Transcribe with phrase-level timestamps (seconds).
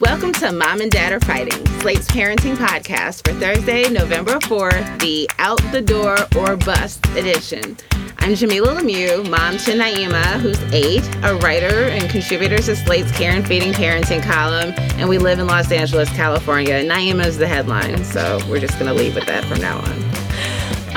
[0.00, 5.28] Welcome to Mom and Dad Are Fighting, Slate's parenting podcast for Thursday, November 4th, the
[5.40, 7.76] Out the Door or Bust edition.
[8.18, 13.32] I'm Jamilah Lemieux, mom to Naima, who's eight, a writer and contributor to Slate's Care
[13.32, 16.80] and Feeding Parenting column, and we live in Los Angeles, California.
[16.84, 20.27] Naima is the headline, so we're just going to leave with that from now on.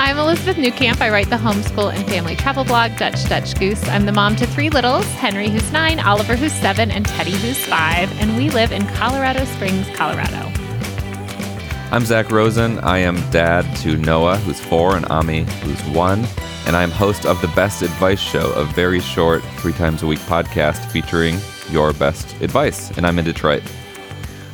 [0.02, 1.00] I'm Elizabeth Newcamp.
[1.00, 3.80] I write the homeschool and family travel blog, Dutch Dutch Goose.
[3.86, 7.64] I'm the mom to three littles Henry, who's nine, Oliver, who's seven, and Teddy, who's
[7.66, 8.10] five.
[8.20, 10.50] And we live in Colorado Springs, Colorado.
[11.92, 12.80] I'm Zach Rosen.
[12.80, 16.26] I am dad to Noah, who's four, and Ami, who's one.
[16.66, 20.18] And I'm host of the Best Advice Show, a very short, three times a week
[20.20, 21.38] podcast featuring
[21.70, 22.90] your best advice.
[22.96, 23.62] And I'm in Detroit.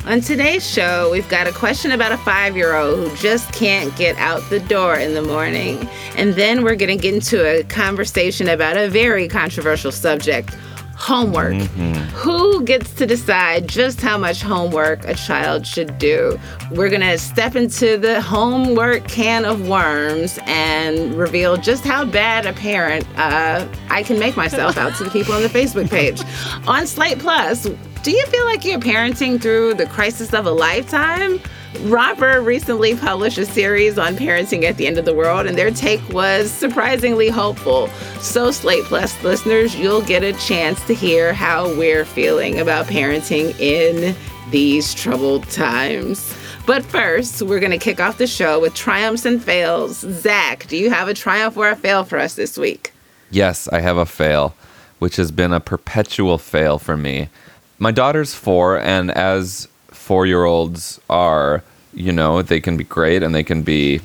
[0.09, 3.95] On today's show, we've got a question about a five year old who just can't
[3.95, 5.87] get out the door in the morning.
[6.15, 10.55] And then we're going to get into a conversation about a very controversial subject
[10.95, 11.53] homework.
[11.53, 11.93] Mm-hmm.
[12.15, 16.39] Who gets to decide just how much homework a child should do?
[16.71, 22.47] We're going to step into the homework can of worms and reveal just how bad
[22.47, 26.19] a parent uh, I can make myself out to the people on the Facebook page.
[26.67, 27.67] on Slate Plus,
[28.09, 31.39] do you feel like you're parenting through the crisis of a lifetime?
[31.81, 35.69] Robert recently published a series on parenting at the end of the world, and their
[35.69, 37.87] take was surprisingly hopeful.
[38.19, 43.57] So, Slate Plus listeners, you'll get a chance to hear how we're feeling about parenting
[43.59, 44.15] in
[44.49, 46.35] these troubled times.
[46.65, 49.99] But first, we're going to kick off the show with triumphs and fails.
[49.99, 52.91] Zach, do you have a triumph or a fail for us this week?
[53.29, 54.55] Yes, I have a fail,
[54.97, 57.29] which has been a perpetual fail for me
[57.79, 61.63] my daughter's four, and as four year olds are,
[61.93, 64.01] you know, they can be great and they can be.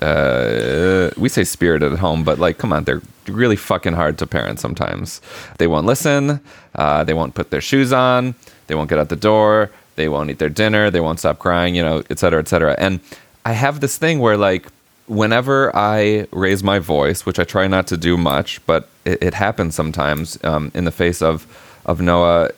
[0.00, 4.26] Uh, we say spirited at home, but like, come on, they're really fucking hard to
[4.26, 5.22] parent sometimes.
[5.56, 6.40] They won't listen.
[6.74, 8.34] Uh, they won't put their shoes on.
[8.66, 9.70] They won't get out the door.
[9.94, 10.90] They won't eat their dinner.
[10.90, 12.74] They won't stop crying, you know, et cetera, et cetera.
[12.78, 13.00] And
[13.46, 14.66] I have this thing where, like,
[15.06, 19.34] whenever I raise my voice, which I try not to do much, but it, it
[19.34, 21.46] happens sometimes um, in the face of,
[21.86, 22.50] of Noah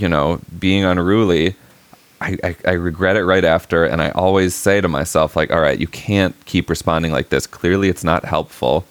[0.00, 1.54] you know, being unruly,
[2.20, 3.84] I, I, I, regret it right after.
[3.84, 7.46] And I always say to myself, like, all right, you can't keep responding like this.
[7.46, 8.84] Clearly, it's not helpful.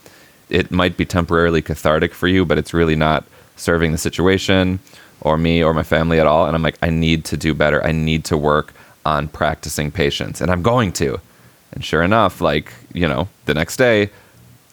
[0.50, 3.26] It might be temporarily cathartic for you, but it's really not
[3.58, 4.80] serving the situation
[5.22, 6.46] or me or my family at all.
[6.46, 7.84] And I'm like, I need to do better.
[7.86, 8.74] I need to work
[9.06, 10.40] on practicing patience.
[10.40, 11.20] And I'm going to.
[11.74, 14.10] And sure enough, like, you know, the next day,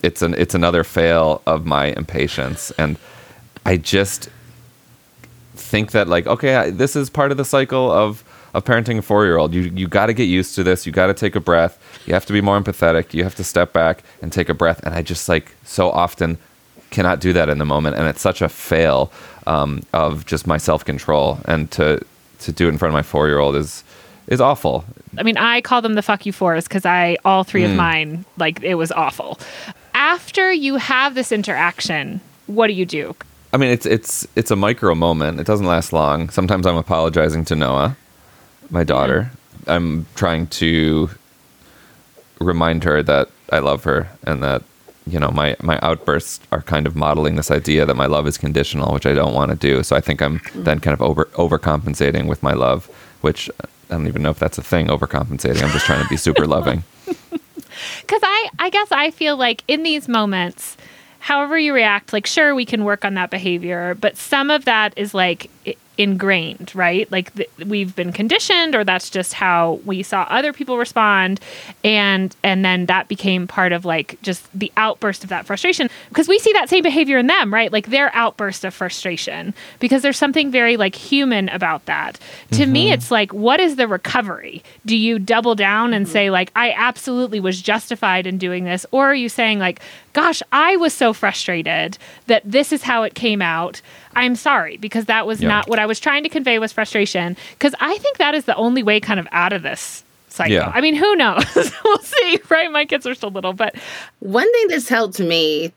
[0.03, 2.71] it's an it's another fail of my impatience.
[2.73, 2.99] And
[3.65, 4.29] I just
[5.55, 9.25] think that like okay this is part of the cycle of of parenting a four
[9.25, 10.87] year old you you got to get used to this.
[10.87, 11.79] You got to take a breath.
[12.07, 13.13] You have to be more empathetic.
[13.13, 14.81] You have to step back and take a breath.
[14.85, 16.39] And i just like so often
[16.91, 17.97] cannot do that in the moment.
[17.97, 19.11] And it's such a fail
[19.47, 22.01] um, of just my self control and to
[22.41, 23.83] to do it in front of my four year old is
[24.29, 24.85] is awful.
[25.19, 27.71] I mean i call them the fuck you fours because i all three mm.
[27.71, 29.39] of mine like it was awful.
[29.95, 33.17] After you have this interaction what do you do
[33.55, 35.39] I mean, it's it's it's a micro moment.
[35.39, 36.29] It doesn't last long.
[36.29, 37.97] Sometimes I'm apologizing to Noah,
[38.69, 39.31] my daughter.
[39.69, 41.09] I'm trying to
[42.41, 44.65] remind her that I love her and that
[45.07, 48.37] you know my my outbursts are kind of modeling this idea that my love is
[48.37, 49.85] conditional, which I don't want to do.
[49.85, 50.65] So I think I'm mm-hmm.
[50.65, 52.87] then kind of over overcompensating with my love,
[53.21, 54.89] which I don't even know if that's a thing.
[54.89, 55.63] Overcompensating.
[55.63, 56.83] I'm just trying to be super loving.
[58.03, 60.77] Because I I guess I feel like in these moments
[61.25, 64.93] however you react, like, sure, we can work on that behavior, but some of that
[64.95, 65.49] is like,
[65.97, 67.11] ingrained, right?
[67.13, 71.41] Like th- we've been conditioned or that's just how we saw other people respond
[71.85, 76.27] and and then that became part of like just the outburst of that frustration because
[76.27, 77.73] we see that same behavior in them, right?
[77.73, 82.19] Like their outburst of frustration because there's something very like human about that.
[82.53, 82.73] To mm-hmm.
[82.73, 84.65] me it's like what is the recovery?
[84.85, 86.13] Do you double down and mm-hmm.
[86.13, 89.81] say like I absolutely was justified in doing this or are you saying like
[90.15, 93.83] gosh, I was so frustrated that this is how it came out.
[94.17, 95.49] I'm sorry because that was yeah.
[95.49, 98.57] not what I was trying to convey was frustration because I think that is the
[98.57, 100.55] only way kind of out of this cycle.
[100.55, 100.73] Yeah.
[100.75, 101.45] I mean, who knows?
[101.85, 102.71] we'll see, right?
[102.71, 103.75] My kids are still little, but
[104.21, 105.73] one thing that's helped me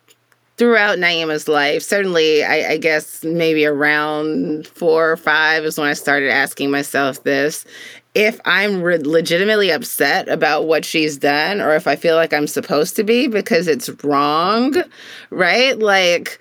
[0.58, 5.94] throughout Naima's life, certainly, I, I, guess maybe around four or five is when I
[5.94, 7.64] started asking myself this.
[8.18, 12.48] If I'm re- legitimately upset about what she's done, or if I feel like I'm
[12.48, 14.74] supposed to be because it's wrong,
[15.30, 15.78] right?
[15.78, 16.40] Like,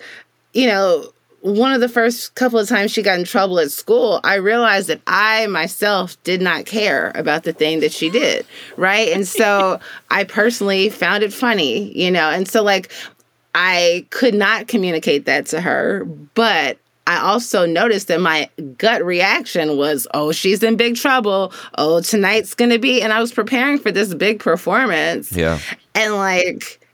[0.53, 4.19] you know, one of the first couple of times she got in trouble at school,
[4.23, 8.45] I realized that I myself did not care about the thing that she did.
[8.75, 9.09] Right.
[9.09, 12.91] And so I personally found it funny, you know, and so like
[13.53, 19.77] I could not communicate that to her, but I also noticed that my gut reaction
[19.77, 21.53] was, oh, she's in big trouble.
[21.77, 23.01] Oh, tonight's going to be.
[23.01, 25.31] And I was preparing for this big performance.
[25.31, 25.59] Yeah.
[25.95, 26.85] And like,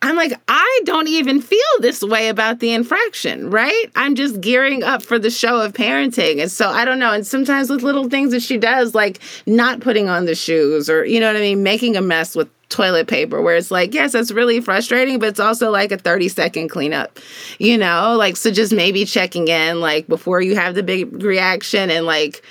[0.00, 3.86] I'm like, I don't even feel this way about the infraction, right?
[3.96, 6.40] I'm just gearing up for the show of parenting.
[6.40, 7.12] And so I don't know.
[7.12, 11.04] And sometimes with little things that she does, like not putting on the shoes or,
[11.04, 14.14] you know what I mean, making a mess with toilet paper, where it's like, yes,
[14.14, 17.18] it's really frustrating, but it's also like a 30 second cleanup,
[17.58, 18.14] you know?
[18.16, 22.42] Like, so just maybe checking in, like, before you have the big reaction and like,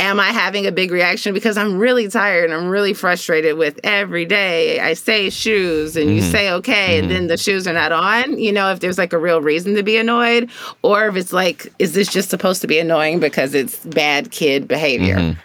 [0.00, 3.78] am I having a big reaction because I'm really tired and I'm really frustrated with
[3.84, 6.16] every day I say shoes and mm-hmm.
[6.16, 7.02] you say okay mm-hmm.
[7.02, 9.74] and then the shoes are not on, you know, if there's like a real reason
[9.74, 10.50] to be annoyed
[10.82, 14.66] or if it's like is this just supposed to be annoying because it's bad kid
[14.66, 15.16] behavior?
[15.16, 15.40] Mm-hmm.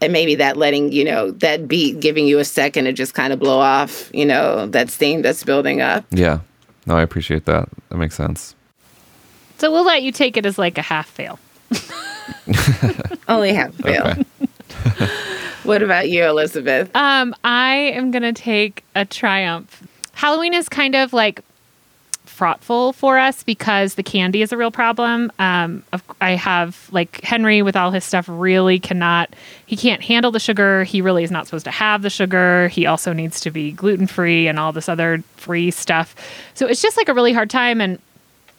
[0.00, 3.32] And maybe that letting, you know, that beat giving you a second to just kind
[3.32, 6.04] of blow off, you know, that steam that's building up.
[6.10, 6.40] Yeah.
[6.86, 7.68] No, I appreciate that.
[7.88, 8.54] That makes sense.
[9.58, 11.38] So we'll let you take it as like a half fail.
[13.28, 14.06] Only half fail.
[14.06, 14.24] Okay.
[15.64, 16.94] what about you, Elizabeth?
[16.94, 19.86] Um, I am gonna take a triumph.
[20.12, 21.40] Halloween is kind of like
[22.36, 25.32] fraughtful for us because the candy is a real problem.
[25.38, 25.82] Um,
[26.20, 29.34] I have like Henry with all his stuff really cannot.
[29.64, 30.84] He can't handle the sugar.
[30.84, 32.68] He really is not supposed to have the sugar.
[32.68, 36.14] He also needs to be gluten free and all this other free stuff.
[36.52, 37.80] So it's just like a really hard time.
[37.80, 37.98] And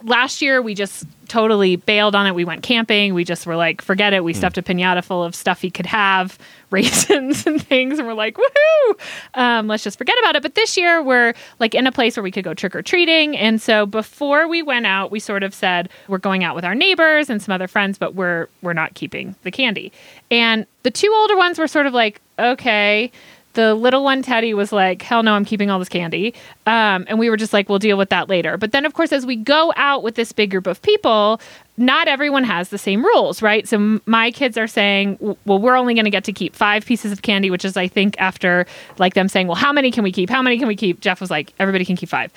[0.04, 2.34] last year we just totally bailed on it.
[2.34, 3.14] We went camping.
[3.14, 4.24] We just were like, forget it.
[4.24, 4.38] We mm.
[4.38, 6.38] stuffed a pinata full of stuff he could have,
[6.72, 9.00] raisins and things, and we're like, woohoo!
[9.36, 10.42] Um, let's just forget about it.
[10.42, 13.38] But this year we're like in a place where we could go trick or treating.
[13.38, 16.76] And so before we went out, we sort of said we're going out with our
[16.76, 19.92] neighbors and some other friends, but we're we're not keeping the candy.
[20.30, 23.12] And the two older ones were sort of like, okay
[23.58, 26.36] the little one Teddy was like, "Hell no, I'm keeping all this candy,"
[26.68, 29.12] um, and we were just like, "We'll deal with that later." But then, of course,
[29.12, 31.42] as we go out with this big group of people,
[31.76, 33.68] not everyone has the same rules, right?
[33.68, 37.12] So my kids are saying, "Well, we're only going to get to keep five pieces
[37.12, 38.68] of candy," which is, I think, after
[39.00, 40.30] like them saying, "Well, how many can we keep?
[40.30, 42.32] How many can we keep?" Jeff was like, "Everybody can keep five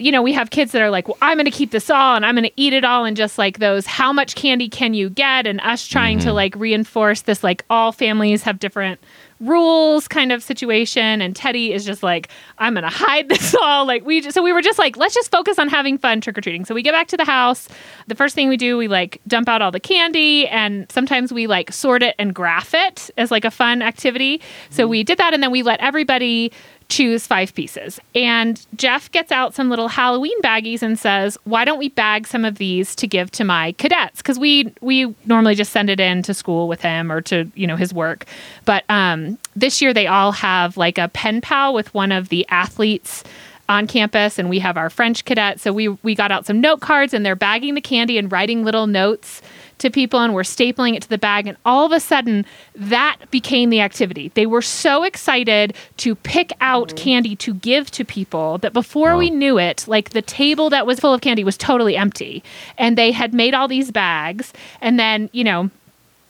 [0.00, 2.16] you know, we have kids that are like, well, I'm going to keep this all
[2.16, 3.04] and I'm going to eat it all.
[3.04, 5.46] And just like those, how much candy can you get?
[5.46, 6.28] And us trying mm-hmm.
[6.28, 8.98] to like reinforce this, like all families have different
[9.40, 12.28] rules kind of situation and teddy is just like
[12.58, 13.86] i'm gonna hide this all.
[13.86, 16.64] Like we just, so we were just like let's just focus on having fun trick-or-treating.
[16.64, 17.68] So we get back to the house.
[18.06, 21.46] The first thing we do we like dump out all the candy and sometimes we
[21.46, 24.40] like sort it and graph it as like a fun activity.
[24.70, 26.52] So we did that and then we let everybody
[26.90, 28.00] choose five pieces.
[28.14, 32.44] And Jeff gets out some little Halloween baggies and says, "Why don't we bag some
[32.44, 34.18] of these to give to my cadets?
[34.18, 37.66] Because we we normally just send it in to school with him or to you
[37.66, 38.26] know his work,
[38.64, 42.46] but um, this year they all have like a pen pal with one of the
[42.48, 43.24] athletes."
[43.68, 45.60] on campus and we have our French cadet.
[45.60, 48.64] So we we got out some note cards and they're bagging the candy and writing
[48.64, 49.40] little notes
[49.80, 51.46] to people and we're stapling it to the bag.
[51.46, 54.30] And all of a sudden, that became the activity.
[54.34, 56.96] They were so excited to pick out mm-hmm.
[56.96, 59.18] candy to give to people that before wow.
[59.18, 62.42] we knew it, like the table that was full of candy was totally empty.
[62.78, 64.52] And they had made all these bags.
[64.80, 65.70] And then, you know,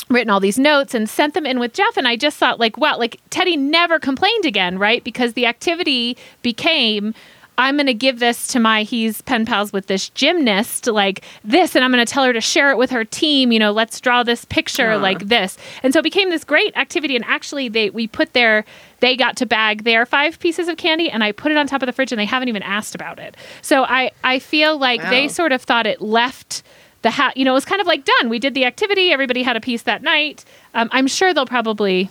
[0.09, 1.97] written all these notes and sent them in with Jeff.
[1.97, 5.03] And I just thought, like, wow, like Teddy never complained again, right?
[5.05, 7.15] Because the activity became
[7.61, 11.75] I'm going to give this to my, he's pen pals with this gymnast, like this,
[11.75, 13.53] and I'm going to tell her to share it with her team.
[13.53, 15.57] You know, let's draw this picture like this.
[15.83, 17.17] And so it became this great activity.
[17.17, 18.65] And actually, they, we put their,
[19.01, 21.83] they got to bag their five pieces of candy and I put it on top
[21.83, 23.37] of the fridge and they haven't even asked about it.
[23.63, 25.11] So I, I feel like wow.
[25.11, 26.63] they sort of thought it left
[27.03, 28.29] the ha- you know, it was kind of like done.
[28.29, 29.11] We did the activity.
[29.11, 30.45] Everybody had a piece that night.
[30.75, 32.11] Um, I'm sure they'll probably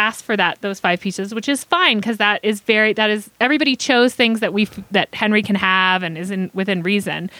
[0.00, 3.30] ask for that those five pieces, which is fine because that is very that is
[3.40, 7.30] everybody chose things that we that Henry can have and is in within reason.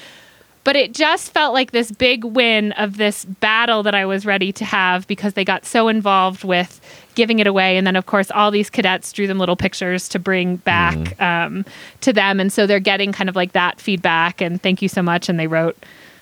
[0.62, 4.52] But it just felt like this big win of this battle that I was ready
[4.52, 6.80] to have because they got so involved with
[7.14, 7.78] giving it away.
[7.78, 11.64] And then, of course, all these cadets drew them little pictures to bring back um,
[12.02, 12.40] to them.
[12.40, 15.30] And so they're getting kind of like that feedback and thank you so much.
[15.30, 15.78] And they wrote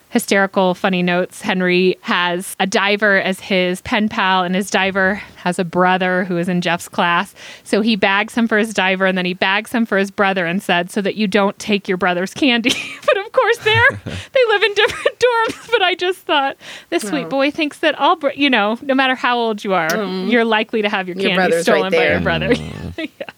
[0.09, 1.41] hysterical, funny notes.
[1.41, 6.37] Henry has a diver as his pen pal, and his diver has a brother who
[6.37, 7.33] is in Jeff's class.
[7.63, 10.45] So he bags him for his diver, and then he bags him for his brother
[10.45, 12.71] and said, so that you don't take your brother's candy.
[13.05, 15.65] but of course, they're, they live in different dorms.
[15.71, 16.57] But I just thought,
[16.89, 20.03] this sweet boy thinks that all, br- you know, no matter how old you are,
[20.25, 22.21] you're likely to have your, Your candy right stolen by your there.
[22.21, 22.53] brother.
[22.97, 23.29] yeah.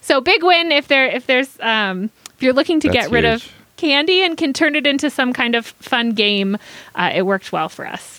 [0.00, 3.24] So big win if there if there's um, if you're looking to That's get rid
[3.24, 3.54] of huge.
[3.84, 6.56] Candy and can turn it into some kind of fun game,
[6.94, 8.18] uh, it worked well for us.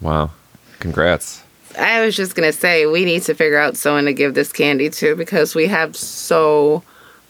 [0.00, 0.30] Wow.
[0.78, 1.42] Congrats.
[1.76, 4.88] I was just gonna say we need to figure out someone to give this candy
[4.90, 6.84] to because we have so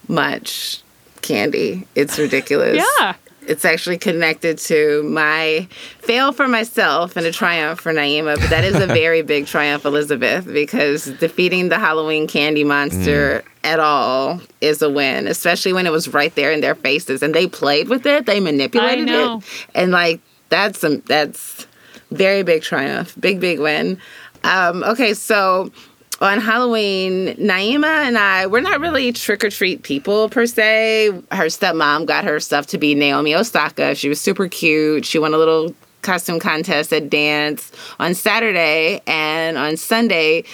[0.08, 0.82] much
[1.22, 1.86] candy.
[1.94, 2.84] It's ridiculous.
[2.98, 3.14] Yeah.
[3.46, 8.64] It's actually connected to my fail for myself and a triumph for Naima, but that
[8.64, 14.82] is a very big triumph, Elizabeth, because defeating the Halloween candy monster at all is
[14.82, 18.06] a win, especially when it was right there in their faces and they played with
[18.06, 21.66] it, they manipulated it, and like that's some that's
[22.10, 23.98] very big triumph, big big win.
[24.44, 25.70] Um, okay, so
[26.20, 31.08] on Halloween, Naima and I, we're not really trick or treat people per se.
[31.08, 33.94] Her stepmom got her stuff to be Naomi Osaka.
[33.94, 35.04] She was super cute.
[35.04, 40.44] She won a little costume contest at dance on Saturday and on Sunday.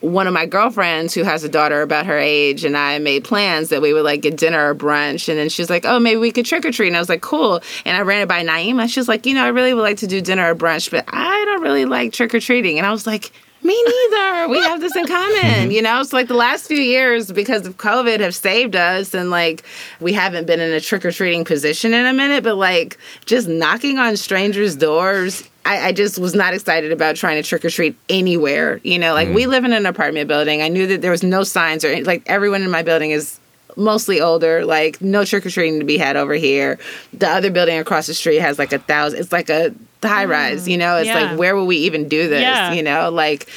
[0.00, 3.68] One of my girlfriends who has a daughter about her age and I made plans
[3.68, 5.28] that we would like get dinner or brunch.
[5.28, 6.86] And then she's like, oh, maybe we could trick or treat.
[6.86, 7.60] And I was like, cool.
[7.84, 8.88] And I ran it by Naima.
[8.88, 11.04] She was like, you know, I really would like to do dinner or brunch, but
[11.06, 12.78] I don't really like trick or treating.
[12.78, 13.30] And I was like,
[13.62, 14.48] me neither.
[14.48, 15.40] We have this in common.
[15.40, 15.70] Mm-hmm.
[15.70, 19.30] You know, it's like the last few years because of COVID have saved us and
[19.30, 19.64] like
[20.00, 23.48] we haven't been in a trick or treating position in a minute, but like just
[23.48, 25.48] knocking on strangers' doors.
[25.64, 28.80] I, I just was not excited about trying to trick or treat anywhere.
[28.82, 29.48] You know, like we mm.
[29.48, 30.62] live in an apartment building.
[30.62, 33.39] I knew that there was no signs or like everyone in my building is
[33.76, 36.78] mostly older, like no trick or treating to be had over here.
[37.12, 39.20] The other building across the street has like a thousand.
[39.20, 40.66] It's like a high rise.
[40.66, 40.70] Mm.
[40.70, 41.20] You know, it's yeah.
[41.30, 42.42] like where will we even do this?
[42.42, 42.72] Yeah.
[42.72, 43.48] You know, like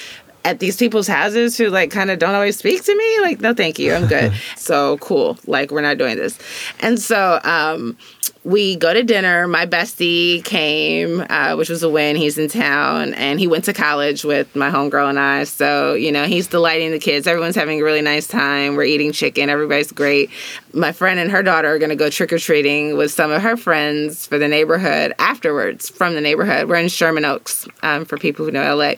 [0.46, 3.54] at these people's houses who like kind of don't always speak to me like no
[3.54, 4.34] thank you i'm good.
[4.58, 6.38] So cool like we're not doing this.
[6.80, 7.98] And so um
[8.46, 9.48] we go to dinner.
[9.48, 12.18] My bestie came uh, which was a win.
[12.18, 15.46] He's in town and he went to college with my homegirl and i.
[15.46, 17.26] So you know he's delighting the kids.
[17.26, 18.76] Everyone's having a really nice time.
[18.76, 19.50] We're eating chicken.
[19.50, 20.30] Everybody's great.
[20.74, 24.26] My friend and her daughter are going to go trick-or-treating with some of her friends
[24.26, 26.68] for the neighborhood afterwards from the neighborhood.
[26.68, 28.94] We're in sherman oaks um, for people who know la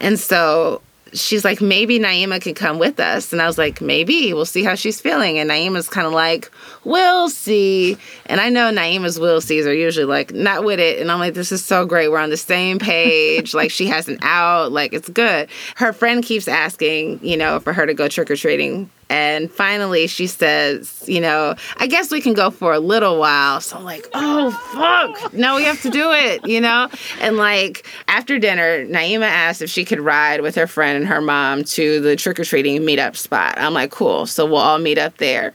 [0.00, 0.81] and so
[1.12, 3.32] she's like, maybe Naima could come with us.
[3.32, 4.32] And I was like, maybe.
[4.32, 5.38] We'll see how she's feeling.
[5.38, 6.50] And Naima's kind of like,
[6.84, 7.96] we'll see.
[8.26, 11.00] And I know Naima's will sees are usually like, not with it.
[11.00, 12.08] And I'm like, this is so great.
[12.08, 13.54] We're on the same page.
[13.62, 14.72] like, she has an out.
[14.72, 15.48] Like, it's good.
[15.76, 18.90] Her friend keeps asking, you know, for her to go trick or treating.
[19.12, 23.60] And finally, she says, you know, I guess we can go for a little while.
[23.60, 25.34] So I'm like, oh, fuck.
[25.34, 26.88] No, we have to do it, you know?
[27.20, 31.20] And like after dinner, Naima asked if she could ride with her friend and her
[31.20, 33.52] mom to the trick or treating meetup spot.
[33.58, 34.24] I'm like, cool.
[34.24, 35.52] So we'll all meet up there.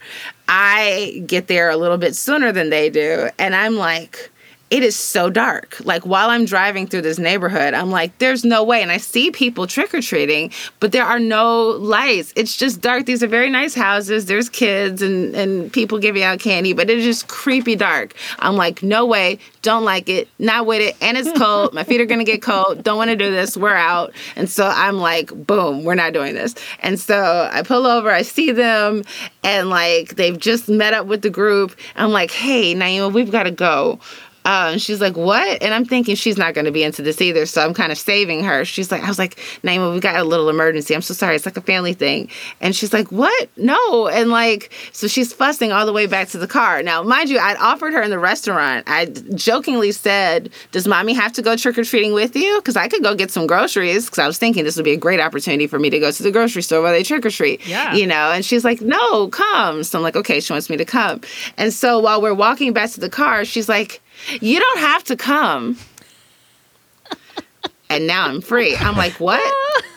[0.48, 3.28] I get there a little bit sooner than they do.
[3.40, 4.30] And I'm like,
[4.70, 5.78] it is so dark.
[5.84, 8.82] Like while I'm driving through this neighborhood, I'm like, there's no way.
[8.82, 12.32] And I see people trick or treating, but there are no lights.
[12.36, 13.06] It's just dark.
[13.06, 14.26] These are very nice houses.
[14.26, 18.14] There's kids and, and people giving out candy, but it is just creepy dark.
[18.38, 19.38] I'm like, no way.
[19.62, 20.28] Don't like it.
[20.38, 20.96] Not with it.
[21.00, 21.72] And it's cold.
[21.72, 22.84] My feet are going to get cold.
[22.84, 23.56] Don't want to do this.
[23.56, 24.12] We're out.
[24.36, 26.54] And so I'm like, boom, we're not doing this.
[26.80, 29.02] And so I pull over, I see them,
[29.42, 31.76] and like they've just met up with the group.
[31.96, 33.98] I'm like, hey, Naima, we've got to go.
[34.48, 35.62] Uh, and she's like, what?
[35.62, 37.44] And I'm thinking she's not going to be into this either.
[37.44, 38.64] So I'm kind of saving her.
[38.64, 40.94] She's like, I was like, Naima, we got a little emergency.
[40.94, 41.36] I'm so sorry.
[41.36, 42.30] It's like a family thing.
[42.62, 43.50] And she's like, what?
[43.58, 44.08] No.
[44.08, 46.82] And like, so she's fussing all the way back to the car.
[46.82, 48.84] Now, mind you, I'd offered her in the restaurant.
[48.88, 52.56] I jokingly said, does mommy have to go trick or treating with you?
[52.56, 54.06] Because I could go get some groceries.
[54.06, 56.22] Because I was thinking this would be a great opportunity for me to go to
[56.22, 57.66] the grocery store while they trick or treat.
[57.66, 57.92] Yeah.
[57.92, 59.84] You know, and she's like, no, come.
[59.84, 61.20] So I'm like, okay, she wants me to come.
[61.58, 64.00] And so while we're walking back to the car, she's like,
[64.40, 65.76] you don't have to come.
[67.90, 68.76] and now I'm free.
[68.76, 69.42] I'm like, what?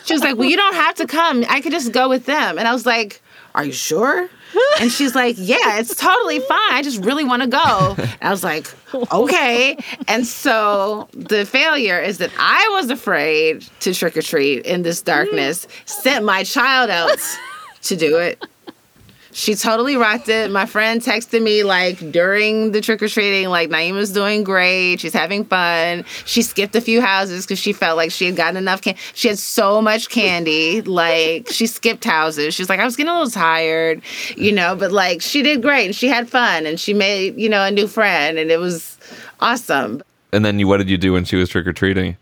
[0.06, 1.46] She was like, well, you don't have to come.
[1.50, 2.58] I could just go with them.
[2.58, 3.22] And I was like,
[3.56, 4.30] Are you sure?
[4.82, 6.72] And she's like, Yeah, it's totally fine.
[6.72, 7.96] I just really want to go.
[7.98, 8.68] And I was like,
[9.12, 9.78] Okay.
[10.08, 15.02] And so the failure is that I was afraid to trick or treat in this
[15.02, 17.20] darkness, sent my child out
[17.84, 18.44] to do it.
[19.34, 20.52] She totally rocked it.
[20.52, 25.00] My friend texted me like during the trick or treating, like Naima's doing great.
[25.00, 26.04] She's having fun.
[26.26, 29.00] She skipped a few houses because she felt like she had gotten enough candy.
[29.14, 30.82] She had so much candy.
[30.82, 32.54] Like she skipped houses.
[32.54, 34.02] She's like, I was getting a little tired,
[34.36, 37.50] you know, but like she did great and she had fun and she made, you
[37.50, 38.98] know, a new friend and it was
[39.40, 40.04] awesome.
[40.34, 42.18] And then you, what did you do when she was trick or treating?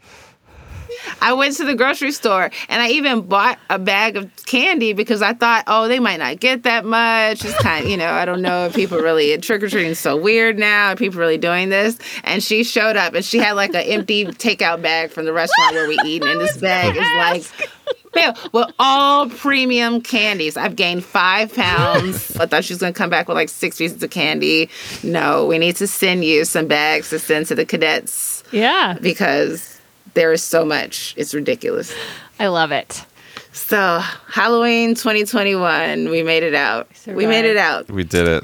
[1.22, 5.22] I went to the grocery store and I even bought a bag of candy because
[5.22, 7.44] I thought, oh, they might not get that much.
[7.44, 10.00] It's kind of, you know, I don't know if people really, trick or treating is
[10.00, 10.90] so weird now.
[10.90, 11.98] Are people really doing this?
[12.24, 15.74] And she showed up and she had like an empty takeout bag from the restaurant
[15.74, 16.24] where we eat.
[16.24, 17.70] And this bag is like,
[18.16, 20.58] yeah, well, all premium candies.
[20.58, 22.36] I've gained five pounds.
[22.38, 24.70] I thought she was going to come back with like six pieces of candy.
[25.04, 28.44] No, we need to send you some bags to send to the cadets.
[28.52, 28.98] Yeah.
[29.00, 29.79] Because
[30.14, 31.14] there is so much.
[31.18, 31.94] It's ridiculous.
[32.40, 33.04] I love it.
[33.52, 36.88] So, Halloween 2021, we made it out.
[37.08, 37.90] We made it out.
[37.90, 38.44] We did it.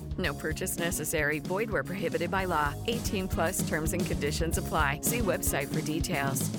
[0.21, 1.39] No purchase necessary.
[1.39, 2.73] Void where prohibited by law.
[2.87, 4.99] 18 plus terms and conditions apply.
[5.01, 6.49] See website for details.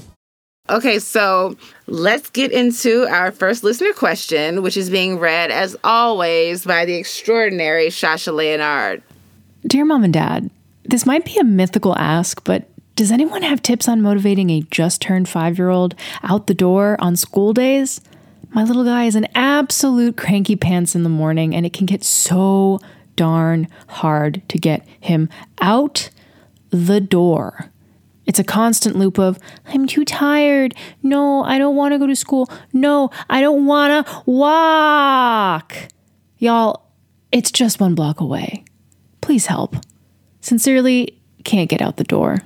[0.71, 6.65] Okay, so let's get into our first listener question, which is being read as always
[6.65, 9.03] by the extraordinary Shasha Leonard.
[9.67, 10.51] Dear Mom and Dad,
[10.85, 15.01] this might be a mythical ask, but does anyone have tips on motivating a just
[15.01, 18.01] turned five year old out the door on school days?
[18.51, 22.05] My little guy is an absolute cranky pants in the morning, and it can get
[22.05, 22.81] so
[23.17, 25.29] darn hard to get him
[25.61, 26.11] out
[26.71, 27.71] the door.
[28.25, 30.75] It's a constant loop of, I'm too tired.
[31.03, 32.49] No, I don't want to go to school.
[32.73, 35.77] No, I don't want to walk.
[36.39, 36.87] Y'all,
[37.33, 38.65] it's just one block away.
[39.21, 39.77] Please help.
[40.41, 42.39] Sincerely, can't get out the door.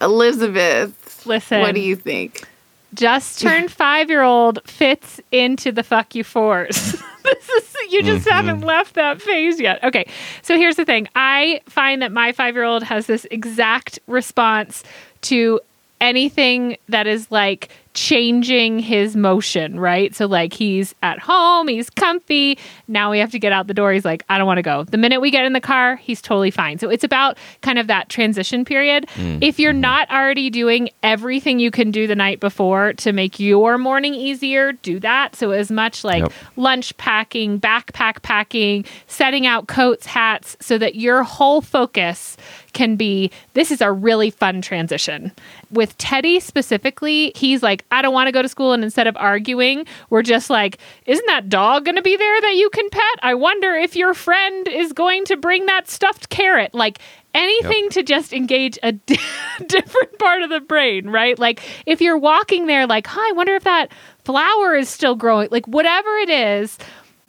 [0.00, 1.60] Elizabeth, Listen.
[1.60, 2.46] what do you think?
[2.94, 6.74] Just turned five year old fits into the fuck you fours.
[7.22, 7.69] this is
[8.00, 8.66] you just haven't mm-hmm.
[8.66, 9.82] left that phase yet.
[9.82, 10.08] Okay,
[10.42, 11.08] so here's the thing.
[11.14, 14.84] I find that my five year old has this exact response
[15.22, 15.60] to
[16.00, 20.14] anything that is like changing his motion, right?
[20.14, 22.56] So like he's at home, he's comfy.
[22.86, 23.92] Now we have to get out the door.
[23.92, 24.84] He's like, I don't want to go.
[24.84, 26.78] The minute we get in the car, he's totally fine.
[26.78, 29.06] So it's about kind of that transition period.
[29.16, 29.42] Mm.
[29.42, 29.80] If you're mm-hmm.
[29.80, 34.72] not already doing everything you can do the night before to make your morning easier,
[34.72, 35.34] do that.
[35.34, 36.32] So as much like Yep.
[36.56, 42.36] lunch packing, backpack packing, setting out coats, hats, so that your whole focus
[42.72, 45.32] can be this is a really fun transition.
[45.70, 48.72] With Teddy specifically, he's like, I don't want to go to school.
[48.72, 52.54] And instead of arguing, we're just like, isn't that dog going to be there that
[52.54, 53.02] you can pet?
[53.22, 56.74] I wonder if your friend is going to bring that stuffed carrot.
[56.74, 56.98] Like,
[57.34, 58.92] anything to just engage a
[59.66, 61.38] different part of the brain, right?
[61.38, 63.90] Like if you're walking there, like, huh, I wonder if that
[64.24, 66.78] flower is still growing, like whatever it is,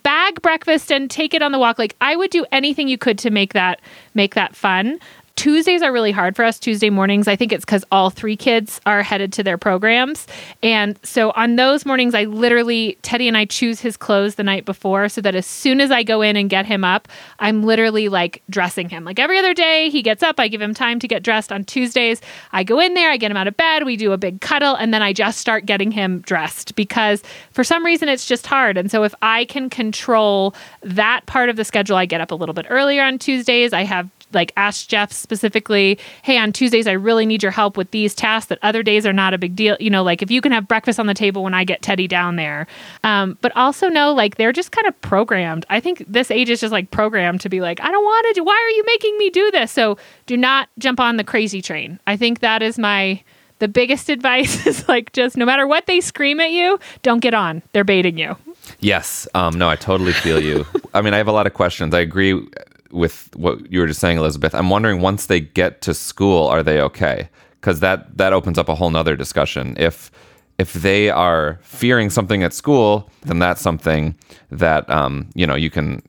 [0.02, 1.78] bag breakfast and take it on the walk.
[1.78, 3.80] Like I would do anything you could to make that
[4.14, 4.98] make that fun.
[5.36, 7.26] Tuesdays are really hard for us, Tuesday mornings.
[7.26, 10.26] I think it's because all three kids are headed to their programs.
[10.62, 14.64] And so on those mornings, I literally, Teddy and I choose his clothes the night
[14.64, 18.08] before so that as soon as I go in and get him up, I'm literally
[18.08, 19.04] like dressing him.
[19.04, 21.50] Like every other day, he gets up, I give him time to get dressed.
[21.50, 22.20] On Tuesdays,
[22.52, 24.74] I go in there, I get him out of bed, we do a big cuddle,
[24.74, 28.76] and then I just start getting him dressed because for some reason it's just hard.
[28.76, 32.34] And so if I can control that part of the schedule, I get up a
[32.34, 33.72] little bit earlier on Tuesdays.
[33.72, 37.90] I have like ask Jeff specifically, hey, on Tuesdays, I really need your help with
[37.90, 39.76] these tasks that other days are not a big deal.
[39.80, 42.08] You know, like if you can have breakfast on the table when I get Teddy
[42.08, 42.66] down there.
[43.04, 45.66] Um, but also know like they're just kind of programmed.
[45.70, 48.40] I think this age is just like programmed to be like, I don't want to
[48.40, 49.72] do, why are you making me do this?
[49.72, 51.98] So do not jump on the crazy train.
[52.06, 53.22] I think that is my,
[53.58, 57.34] the biggest advice is like just no matter what they scream at you, don't get
[57.34, 57.62] on.
[57.72, 58.36] They're baiting you.
[58.80, 59.26] Yes.
[59.34, 60.66] Um, no, I totally feel you.
[60.94, 61.94] I mean, I have a lot of questions.
[61.94, 62.46] I agree
[62.92, 64.54] with what you were just saying, Elizabeth.
[64.54, 67.28] I'm wondering once they get to school, are they okay?
[67.60, 69.74] Because that that opens up a whole nother discussion.
[69.78, 70.10] If
[70.58, 74.16] if they are fearing something at school, then that's something
[74.50, 76.02] that um, you know you can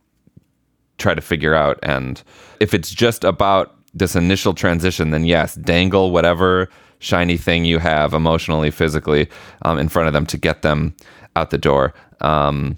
[0.98, 1.80] try to figure out.
[1.82, 2.22] And
[2.60, 6.70] if it's just about this initial transition, then yes, dangle whatever
[7.00, 9.30] shiny thing you have emotionally, physically
[9.64, 10.96] um, in front of them to get them
[11.36, 11.94] out the door.
[12.22, 12.78] Um,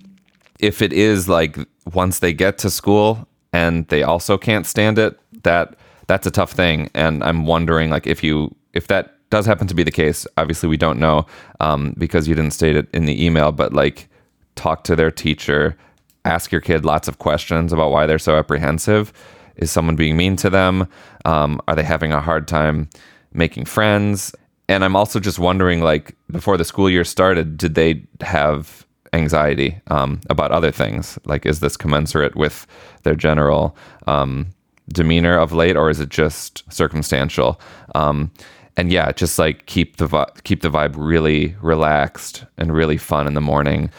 [0.59, 1.57] if it is like
[1.93, 6.51] once they get to school and they also can't stand it, that that's a tough
[6.51, 6.89] thing.
[6.93, 10.67] And I'm wondering like if you if that does happen to be the case, obviously
[10.69, 11.25] we don't know
[11.61, 14.09] um, because you didn't state it in the email, but like
[14.55, 15.77] talk to their teacher,
[16.25, 19.13] ask your kid lots of questions about why they're so apprehensive.
[19.55, 20.87] Is someone being mean to them?
[21.23, 22.89] Um, are they having a hard time
[23.33, 24.35] making friends?
[24.67, 28.84] And I'm also just wondering, like, before the school year started, did they have
[29.15, 31.17] anxiety um, about other things?
[31.25, 32.67] Like, is this commensurate with
[33.03, 33.75] their general
[34.07, 34.47] um,
[34.89, 37.59] demeanor of late, or is it just circumstantial?
[37.95, 38.31] Um,
[38.77, 43.27] and yeah, just like keep the vi- keep the vibe really relaxed and really fun
[43.27, 43.89] in the morning.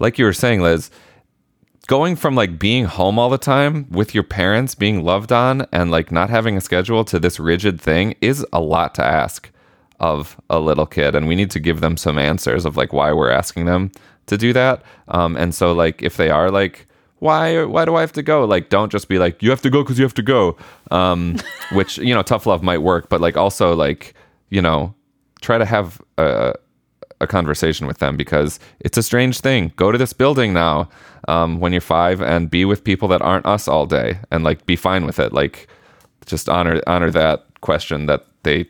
[0.00, 0.90] Like you were saying, Liz,
[1.86, 5.90] going from like being home all the time with your parents, being loved on, and
[5.90, 9.50] like not having a schedule to this rigid thing is a lot to ask
[10.00, 11.14] of a little kid.
[11.14, 13.92] And we need to give them some answers of like why we're asking them
[14.26, 14.82] to do that.
[15.08, 16.86] Um, and so like if they are like,
[17.18, 18.44] why why do I have to go?
[18.44, 20.56] Like don't just be like, you have to go because you have to go.
[20.90, 21.36] Um,
[21.72, 24.14] which, you know, tough love might work, but like also like,
[24.50, 24.94] you know,
[25.40, 26.54] try to have a
[27.20, 29.72] a conversation with them because it's a strange thing.
[29.76, 30.88] Go to this building now
[31.28, 34.66] um, when you're five and be with people that aren't us all day and like
[34.66, 35.32] be fine with it.
[35.32, 35.68] Like
[36.26, 38.66] just honor honor that question that they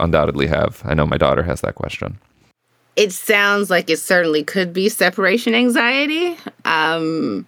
[0.00, 0.82] undoubtedly have.
[0.84, 2.18] I know my daughter has that question.
[2.96, 6.36] It sounds like it certainly could be separation anxiety.
[6.64, 7.46] Um,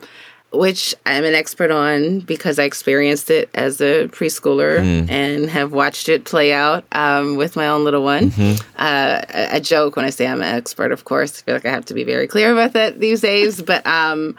[0.52, 5.10] which I'm an expert on because I experienced it as a preschooler mm.
[5.10, 8.30] and have watched it play out um, with my own little one.
[8.30, 8.62] Mm-hmm.
[8.76, 11.40] Uh, I, I, joke when I say I'm an expert, of course.
[11.40, 13.60] I feel like I have to be very clear about that these days.
[13.60, 14.36] But, um,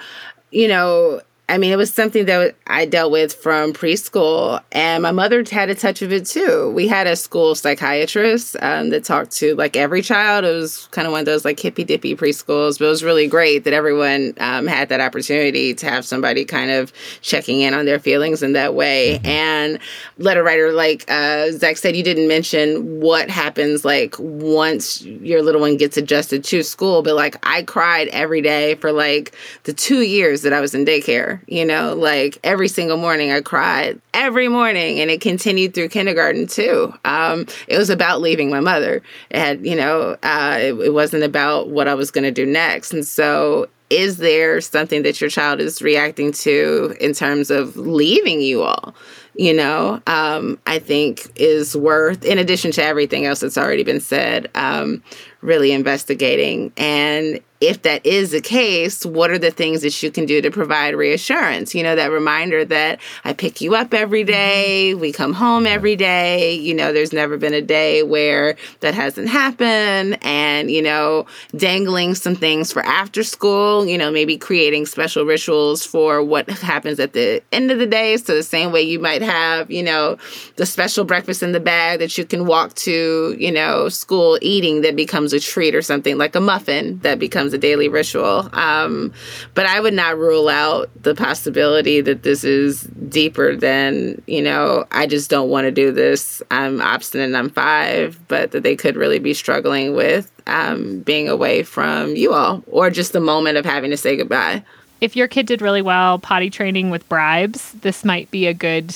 [0.52, 5.12] you know, I mean, it was something that I dealt with from preschool, and my
[5.12, 6.74] mother had a touch of it too.
[6.76, 10.44] We had a school psychiatrist um, that talked to like every child.
[10.44, 13.28] It was kind of one of those like hippy dippy preschools, but it was really
[13.28, 17.86] great that everyone um, had that opportunity to have somebody kind of checking in on
[17.86, 19.14] their feelings in that way.
[19.16, 19.28] Mm-hmm.
[19.28, 19.80] And
[20.18, 25.62] letter writer, like uh, Zach said, you didn't mention what happens like once your little
[25.62, 29.34] one gets adjusted to school, but like I cried every day for like
[29.64, 33.42] the two years that I was in daycare you know, like every single morning I
[33.42, 36.94] cried every morning and it continued through kindergarten too.
[37.06, 39.02] Um, it was about leaving my mother.
[39.30, 42.46] It had, you know, uh, it, it wasn't about what I was going to do
[42.46, 42.94] next.
[42.94, 48.42] And so is there something that your child is reacting to in terms of leaving
[48.42, 48.94] you all?
[49.36, 54.02] You know, um, I think is worth, in addition to everything else that's already been
[54.02, 55.04] said, um,
[55.42, 56.74] really investigating.
[56.76, 60.52] And if that is the case, what are the things that you can do to
[60.52, 61.74] provide reassurance?
[61.74, 65.00] You know, that reminder that I pick you up every mm-hmm.
[65.00, 66.54] we come home every day.
[66.54, 70.18] You know, there's never been a day where that hasn't happened.
[70.24, 75.86] And, you know, dangling some things for after school, you know, maybe creating special rituals
[75.86, 78.18] for what happens at the end of the day.
[78.18, 80.18] So, the same way you might have, you know,
[80.56, 84.82] the special breakfast in the bag that you can walk to, you know, school eating
[84.82, 88.50] that becomes a treat or something like a muffin that becomes becomes a daily ritual.
[88.54, 89.14] Um,
[89.54, 94.86] but I would not rule out the possibility that this is deeper than, you know,
[94.92, 96.42] I just don't want to do this.
[96.52, 101.64] I'm obstinate I'm five, but that they could really be struggling with um, being away
[101.64, 104.64] from you all or just the moment of having to say goodbye.
[105.00, 108.96] If your kid did really well potty training with bribes, this might be a good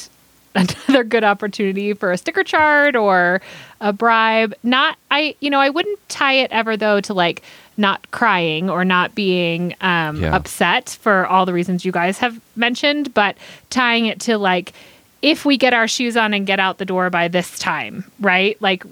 [0.55, 3.41] another good opportunity for a sticker chart or
[3.79, 4.53] a bribe.
[4.63, 7.43] Not I you know, I wouldn't tie it ever though to like
[7.77, 10.36] not crying or not being um, yeah.
[10.36, 13.38] upset for all the reasons you guys have mentioned, but
[13.69, 14.73] tying it to like
[15.21, 18.60] if we get our shoes on and get out the door by this time, right?
[18.62, 18.84] Like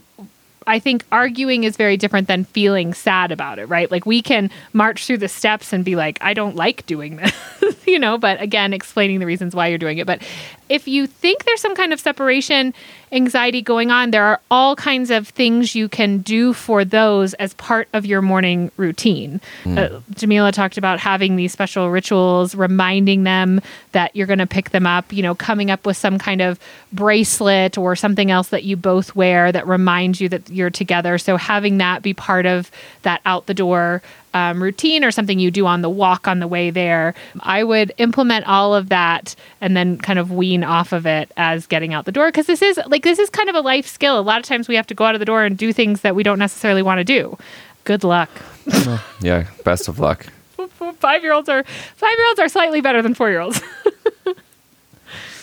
[0.67, 3.89] I think arguing is very different than feeling sad about it, right?
[3.89, 7.33] Like we can march through the steps and be like, I don't like doing this.
[7.87, 10.07] you know, but again, explaining the reasons why you're doing it.
[10.07, 10.21] But
[10.69, 12.73] if you think there's some kind of separation
[13.11, 17.55] anxiety going on, there are all kinds of things you can do for those as
[17.55, 19.41] part of your morning routine.
[19.63, 19.77] Mm.
[19.77, 23.61] Uh, Jamilah talked about having these special rituals, reminding them
[23.93, 26.59] that you're going to pick them up, you know, coming up with some kind of
[26.93, 31.17] bracelet or something else that you both wear that reminds you that you're together.
[31.17, 32.69] So having that be part of
[33.01, 36.47] that out the door um, routine or something you do on the walk on the
[36.47, 37.13] way there.
[37.41, 41.67] I would implement all of that and then kind of wean off of it as
[41.67, 44.19] getting out the door because this is like this is kind of a life skill.
[44.19, 46.01] A lot of times we have to go out of the door and do things
[46.01, 47.37] that we don't necessarily want to do.
[47.83, 48.29] Good luck.
[49.21, 50.27] yeah, best of luck.
[50.99, 51.63] five year olds are
[51.95, 53.61] five year olds are slightly better than four year olds.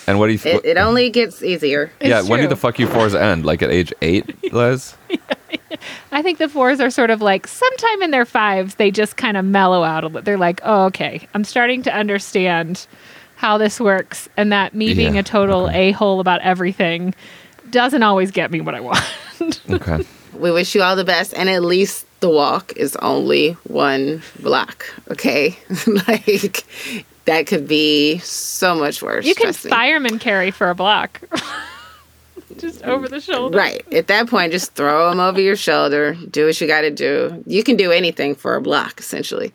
[0.07, 0.41] and what do you?
[0.45, 1.91] It, it only gets easier.
[2.01, 3.45] Yeah, when do the fuck you fours end?
[3.45, 4.95] Like at age eight, Liz?
[5.11, 5.17] yeah.
[6.13, 9.37] I think the fours are sort of like sometime in their fives, they just kind
[9.37, 10.23] of mellow out a little.
[10.23, 12.87] They're like, oh, okay, I'm starting to understand
[13.37, 15.89] how this works, and that me being yeah, a total okay.
[15.89, 17.15] a hole about everything
[17.71, 19.61] doesn't always get me what I want.
[19.71, 20.05] okay.
[20.33, 24.87] We wish you all the best, and at least the walk is only one block.
[25.11, 25.57] Okay,
[26.09, 26.65] like
[27.27, 29.27] that could be so much worse.
[29.27, 31.21] You can fireman carry for a block.
[32.59, 33.57] just over the shoulder.
[33.57, 33.85] Right.
[33.93, 36.17] At that point, just throw them over your shoulder.
[36.31, 37.43] Do what you got to do.
[37.47, 39.53] You can do anything for a block, essentially.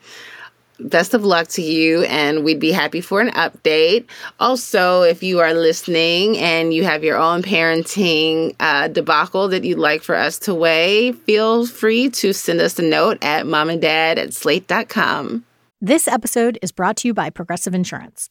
[0.80, 4.06] Best of luck to you, and we'd be happy for an update.
[4.40, 9.78] Also, if you are listening and you have your own parenting uh, debacle that you'd
[9.78, 14.34] like for us to weigh, feel free to send us a note at momanddad at
[14.34, 15.46] slate.com.
[15.80, 18.31] This episode is brought to you by Progressive Insurance.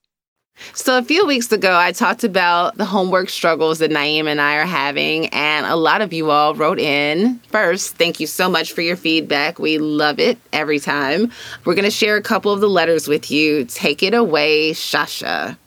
[0.73, 4.55] So, a few weeks ago, I talked about the homework struggles that Naima and I
[4.55, 7.39] are having, and a lot of you all wrote in.
[7.49, 9.59] First, thank you so much for your feedback.
[9.59, 11.31] We love it every time.
[11.65, 13.65] We're going to share a couple of the letters with you.
[13.65, 15.57] Take it away, Shasha.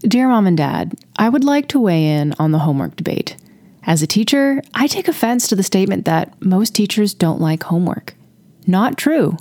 [0.00, 3.36] Dear Mom and Dad, I would like to weigh in on the homework debate.
[3.84, 8.14] As a teacher, I take offense to the statement that most teachers don't like homework.
[8.66, 9.36] Not true.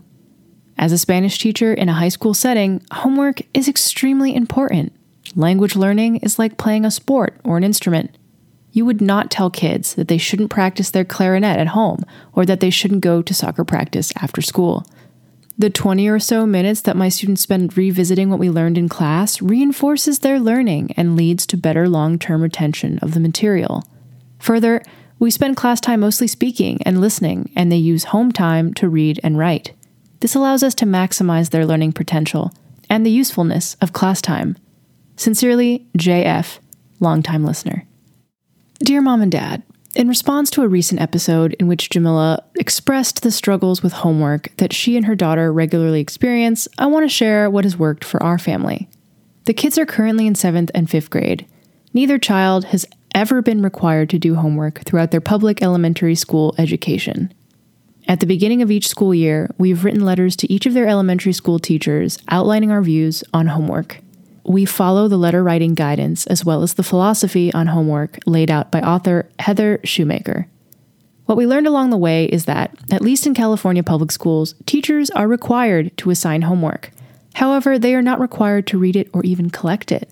[0.77, 4.93] As a Spanish teacher in a high school setting, homework is extremely important.
[5.35, 8.17] Language learning is like playing a sport or an instrument.
[8.71, 12.03] You would not tell kids that they shouldn't practice their clarinet at home
[12.33, 14.85] or that they shouldn't go to soccer practice after school.
[15.57, 19.41] The 20 or so minutes that my students spend revisiting what we learned in class
[19.41, 23.85] reinforces their learning and leads to better long term retention of the material.
[24.39, 24.81] Further,
[25.19, 29.19] we spend class time mostly speaking and listening, and they use home time to read
[29.23, 29.73] and write.
[30.21, 32.51] This allows us to maximize their learning potential
[32.89, 34.55] and the usefulness of class time.
[35.17, 36.59] Sincerely, JF,
[36.99, 37.85] longtime listener.
[38.79, 39.63] Dear Mom and Dad,
[39.95, 44.73] in response to a recent episode in which Jamilah expressed the struggles with homework that
[44.73, 48.37] she and her daughter regularly experience, I want to share what has worked for our
[48.37, 48.87] family.
[49.45, 51.47] The kids are currently in 7th and 5th grade.
[51.93, 57.33] Neither child has ever been required to do homework throughout their public elementary school education.
[58.11, 61.31] At the beginning of each school year, we've written letters to each of their elementary
[61.31, 63.99] school teachers outlining our views on homework.
[64.43, 68.69] We follow the letter writing guidance as well as the philosophy on homework laid out
[68.69, 70.47] by author Heather Shumaker.
[71.25, 75.09] What we learned along the way is that, at least in California public schools, teachers
[75.11, 76.91] are required to assign homework.
[77.35, 80.09] However, they are not required to read it or even collect it.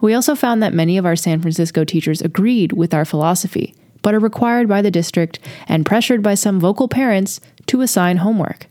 [0.00, 3.74] We also found that many of our San Francisco teachers agreed with our philosophy
[4.06, 8.68] but are required by the district and pressured by some vocal parents to assign homework.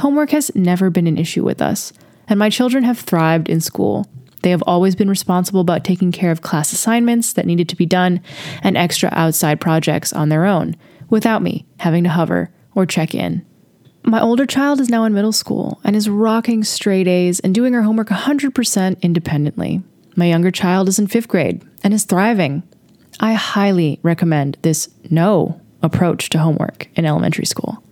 [0.00, 1.92] Homework has never been an issue with us,
[2.26, 4.10] and my children have thrived in school.
[4.42, 7.86] They have always been responsible about taking care of class assignments that needed to be
[7.86, 8.20] done
[8.60, 10.74] and extra outside projects on their own,
[11.08, 13.46] without me having to hover or check in.
[14.02, 17.74] My older child is now in middle school and is rocking straight A's and doing
[17.74, 19.84] her homework 100% independently.
[20.16, 22.64] My younger child is in fifth grade and is thriving.
[23.20, 27.82] I highly recommend this no approach to homework in elementary school.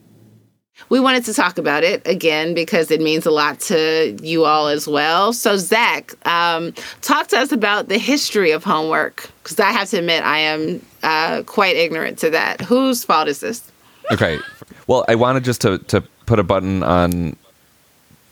[0.88, 4.68] We wanted to talk about it again because it means a lot to you all
[4.68, 5.32] as well.
[5.32, 9.98] So, Zach, um, talk to us about the history of homework because I have to
[9.98, 12.60] admit I am uh, quite ignorant to that.
[12.60, 13.70] Whose fault is this?
[14.12, 14.38] Okay.
[14.86, 17.36] Well, I wanted just to, to put a button on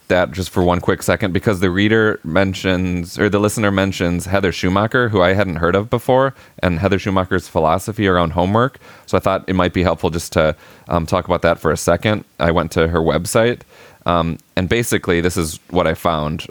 [0.07, 4.51] that just for one quick second because the reader mentions or the listener mentions Heather
[4.51, 8.79] Shumaker, who I hadn't heard of before, and Heather Shumaker's philosophy around homework.
[9.05, 10.55] So I thought it might be helpful just to
[10.87, 12.25] um, talk about that for a second.
[12.39, 13.61] I went to her website,
[14.05, 16.47] um, and basically, this is what I found.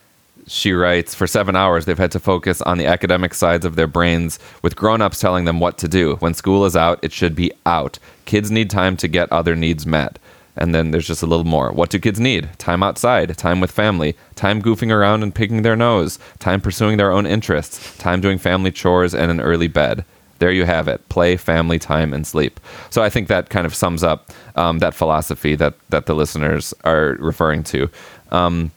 [0.47, 3.87] She writes, for seven hours, they've had to focus on the academic sides of their
[3.87, 6.17] brains, with grown ups telling them what to do.
[6.17, 7.99] When school is out, it should be out.
[8.27, 10.19] Kids need time to get other needs met.
[10.57, 11.73] And then there's just a little more.
[11.73, 12.49] What do kids need?
[12.59, 17.11] Time outside, time with family, time goofing around and picking their nose, time pursuing their
[17.11, 20.05] own interests, time doing family chores, and an early bed.
[20.39, 22.61] There you have it play, family, time, and sleep.
[22.91, 26.75] So I think that kind of sums up um, that philosophy that, that the listeners
[26.85, 27.91] are referring to.
[28.31, 28.71] Um,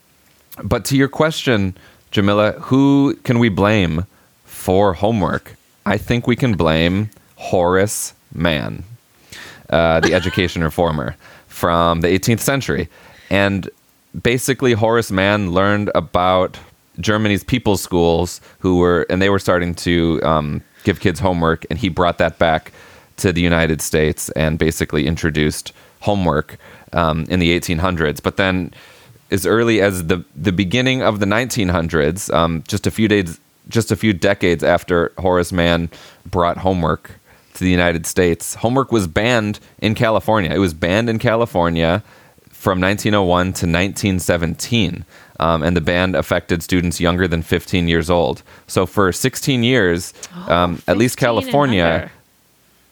[0.63, 1.75] but to your question,
[2.11, 4.05] Jamilah, who can we blame
[4.45, 5.55] for homework?
[5.85, 8.83] I think we can blame Horace Mann,
[9.69, 11.15] uh, the education reformer
[11.57, 12.87] from the 18th century.
[13.31, 13.67] And
[14.21, 16.59] basically, Horace Mann learned about
[16.99, 21.79] Germany's people's schools, who were, and they were starting to um, give kids homework, and
[21.79, 22.71] he brought that back
[23.17, 26.57] to the United States and basically introduced homework
[26.93, 28.21] um, in the 1800s.
[28.21, 28.71] But then,
[29.31, 33.91] as early as the the beginning of the 1900s, um, just a few days, just
[33.91, 35.89] a few decades after Horace Mann
[36.29, 37.15] brought homework
[37.57, 40.51] to the United States, homework was banned in California.
[40.53, 42.03] It was banned in California
[42.49, 45.05] from 1901 to 1917.
[45.39, 48.41] Um, and the ban affected students younger than 15 years old.
[48.67, 52.09] So for 16 years, Oh, um, at least California,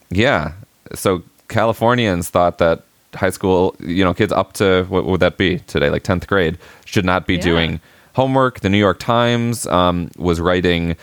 [0.10, 0.54] yeah.
[0.94, 2.84] So Californians thought that
[3.16, 6.58] high school, you know, kids up to what would that be today, like 10th grade,
[6.86, 7.42] should not be Yeah.
[7.42, 7.80] doing
[8.14, 8.60] homework.
[8.60, 10.96] The New York Times um, was writing,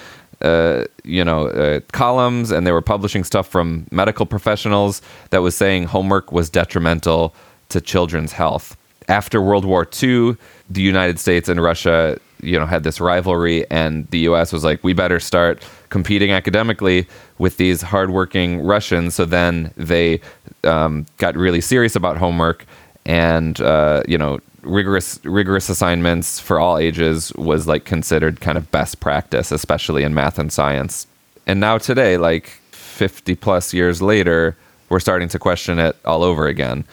[0.43, 5.01] uh, you know, uh, columns, and they were publishing stuff from medical professionals
[5.31, 7.35] that was saying homework was detrimental
[7.69, 8.77] to children's health.
[9.09, 10.37] After World War II,
[10.69, 14.53] the United States and Russia, you know, had this rivalry, and the U.S.
[14.53, 17.07] was like, we better start competing academically
[17.39, 19.15] with these hardworking Russians.
[19.15, 20.21] So then they
[20.65, 22.65] um, got really serious about homework,
[23.05, 28.71] and uh, you know, rigorous rigorous assignments for all ages was like considered kind of
[28.71, 31.07] best practice, especially in math and science.
[31.47, 34.57] And now today, like 50 plus years later,
[34.89, 36.85] we're starting to question it all over again.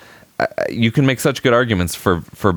[0.69, 2.55] You can make such good arguments for for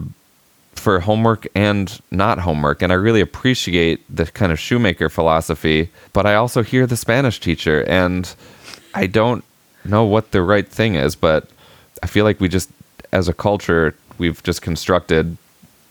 [0.75, 5.91] for homework and not homework, and I really appreciate the kind of Shumaker philosophy.
[6.13, 8.33] But I also hear the Spanish teacher, and
[8.95, 9.45] I don't
[9.85, 11.15] know what the right thing is.
[11.15, 11.49] But
[12.03, 12.71] I feel like we just,
[13.13, 15.37] as a culture, we've just constructed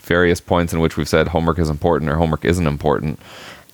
[0.01, 3.19] various points in which we've said homework is important or homework isn't important.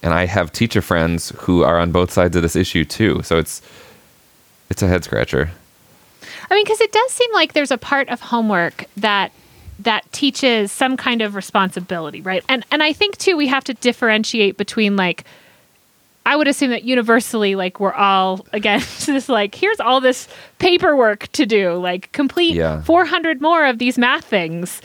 [0.03, 3.21] And I have teacher friends who are on both sides of this issue too.
[3.23, 3.62] So it's
[4.69, 5.49] it's a head scratcher.
[6.49, 9.31] I mean, because it does seem like there's a part of homework that
[9.79, 12.43] that teaches some kind of responsibility, right?
[12.47, 15.23] And and I think too we have to differentiate between like
[16.27, 20.27] I would assume that universally, like we're all again just like here's all this
[20.59, 22.81] paperwork to do, like complete Yeah.
[22.81, 24.81] 400 more of these math things.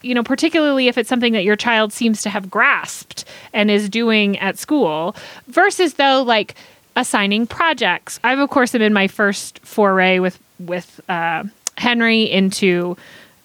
[0.00, 3.90] You know, particularly if it's something that your child seems to have grasped and is
[3.90, 5.14] doing at school,
[5.48, 6.54] versus though like
[6.96, 8.18] assigning projects.
[8.24, 11.44] I've of course am in my first foray with with uh,
[11.76, 12.96] Henry into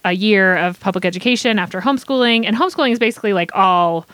[0.05, 4.05] a year of public education after homeschooling, and homeschooling is basically like all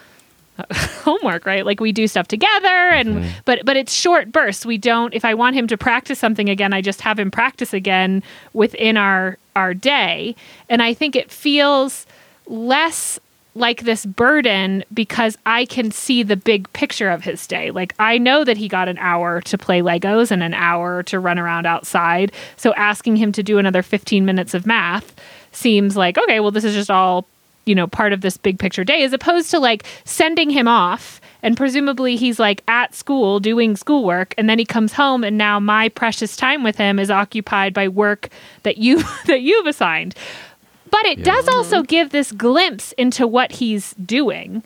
[1.03, 1.65] homework right?
[1.65, 3.29] Like we do stuff together and mm-hmm.
[3.45, 4.65] but but it's short bursts.
[4.65, 7.73] We don't if i want him to practice something again i just have him practice
[7.73, 10.35] again within our our day.
[10.69, 12.05] And i think it feels
[12.47, 13.19] less
[13.55, 17.71] like this burden because i can see the big picture of his day.
[17.71, 21.19] Like i know that he got an hour to play legos and an hour to
[21.19, 22.31] run around outside.
[22.55, 25.15] So asking him to do another 15 minutes of math
[25.51, 27.25] seems like okay well this is just all
[27.67, 31.19] you know part of this big picture day as opposed to like sending him off
[31.43, 35.59] and presumably he's like at school doing schoolwork and then he comes home and now
[35.59, 38.29] my precious time with him is occupied by work
[38.63, 40.15] that you that you've assigned.
[40.89, 44.63] But it does also give this glimpse into what he's doing.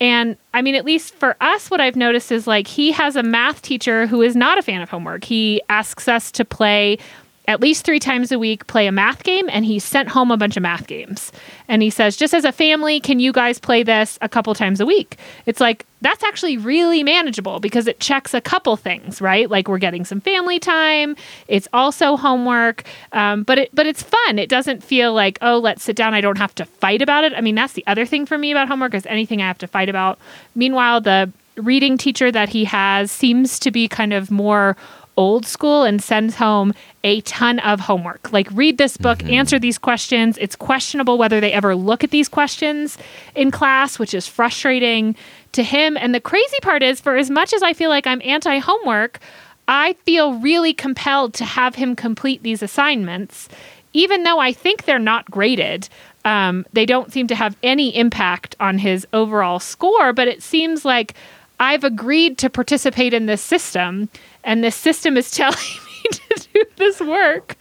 [0.00, 3.22] And I mean, at least for us, what I've noticed is like he has a
[3.22, 5.24] math teacher who is not a fan of homework.
[5.24, 6.98] He asks us to play
[7.46, 10.36] at least three times a week play a math game and he sent home a
[10.36, 11.30] bunch of math games.
[11.68, 14.80] And he says just as a family can you guys play this a couple times
[14.80, 15.18] a week?
[15.46, 19.50] It's like that's actually really manageable because it checks a couple things right?
[19.50, 21.16] Like we're getting some family time.
[21.48, 22.84] It's also homework.
[23.12, 24.38] Um, but it but it's fun.
[24.38, 26.14] It doesn't feel like oh let's sit down.
[26.14, 27.34] I don't have to fight about it.
[27.34, 29.66] I mean that's the other thing for me about homework is anything i have to
[29.66, 30.18] fight about.
[30.54, 34.76] Meanwhile the reading teacher that he has seems to be kind of more
[35.16, 38.32] old school and sends home a ton of homework.
[38.32, 39.34] Like, read this book, mm-hmm.
[39.34, 40.38] answer these questions.
[40.38, 42.98] It's questionable whether they ever look at these questions
[43.34, 45.14] in class, which is frustrating
[45.52, 45.96] to him.
[45.96, 49.20] And the crazy part is, for as much as I feel like I'm anti homework,
[49.66, 53.48] I feel really compelled to have him complete these assignments,
[53.92, 55.88] even though I think they're not graded.
[56.24, 60.84] Um, they don't seem to have any impact on his overall score, but it seems
[60.84, 61.14] like
[61.60, 64.08] I've agreed to participate in this system,
[64.44, 67.56] and this system is telling me to do this work.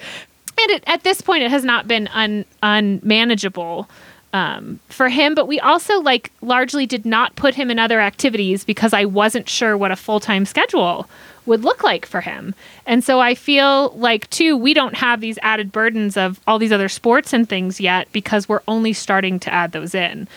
[0.61, 3.89] And it, at this point, it has not been un, unmanageable
[4.33, 5.35] um, for him.
[5.35, 9.47] But we also like largely did not put him in other activities because I wasn't
[9.47, 11.07] sure what a full time schedule
[11.45, 12.55] would look like for him.
[12.85, 16.71] And so I feel like too we don't have these added burdens of all these
[16.71, 20.27] other sports and things yet because we're only starting to add those in.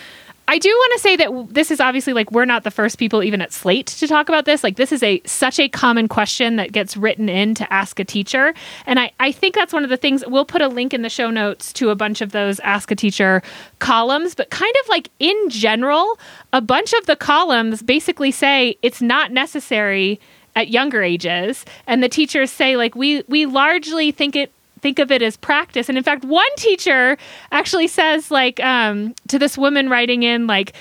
[0.49, 3.21] I do want to say that this is obviously like we're not the first people
[3.21, 4.63] even at Slate to talk about this.
[4.63, 8.05] Like this is a such a common question that gets written in to ask a
[8.05, 8.53] teacher.
[8.85, 11.09] And I, I think that's one of the things we'll put a link in the
[11.09, 13.41] show notes to a bunch of those ask a teacher
[13.79, 16.17] columns, but kind of like in general,
[16.53, 20.19] a bunch of the columns basically say it's not necessary
[20.55, 24.51] at younger ages and the teachers say like we we largely think it
[24.81, 25.89] think of it as practice.
[25.89, 27.17] And in fact, one teacher
[27.51, 30.73] actually says, like, um, to this woman writing in, like,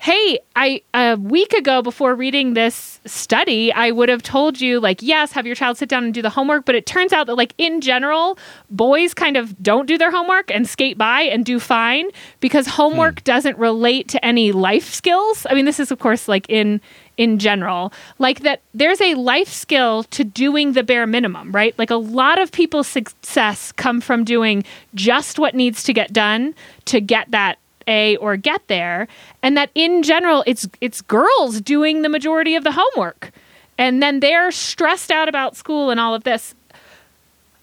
[0.00, 5.02] hey, I a week ago before reading this study, I would have told you like,
[5.02, 7.34] yes, have your child sit down and do the homework, but it turns out that
[7.34, 8.38] like in general,
[8.70, 12.06] boys kind of don't do their homework and skate by and do fine
[12.40, 13.24] because homework hmm.
[13.24, 15.46] doesn't relate to any life skills.
[15.50, 16.80] I mean, this is of course like in
[17.20, 21.78] in general, like that there's a life skill to doing the bare minimum, right?
[21.78, 24.64] Like a lot of people's success come from doing
[24.94, 26.54] just what needs to get done
[26.86, 29.06] to get that a or get there.
[29.42, 33.32] And that in general it's it's girls doing the majority of the homework.
[33.76, 36.54] And then they're stressed out about school and all of this.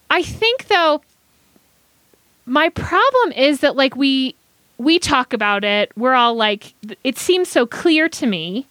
[0.08, 1.02] I think though
[2.46, 4.36] my problem is that like we
[4.78, 5.90] we talk about it.
[5.96, 8.64] We're all like it seems so clear to me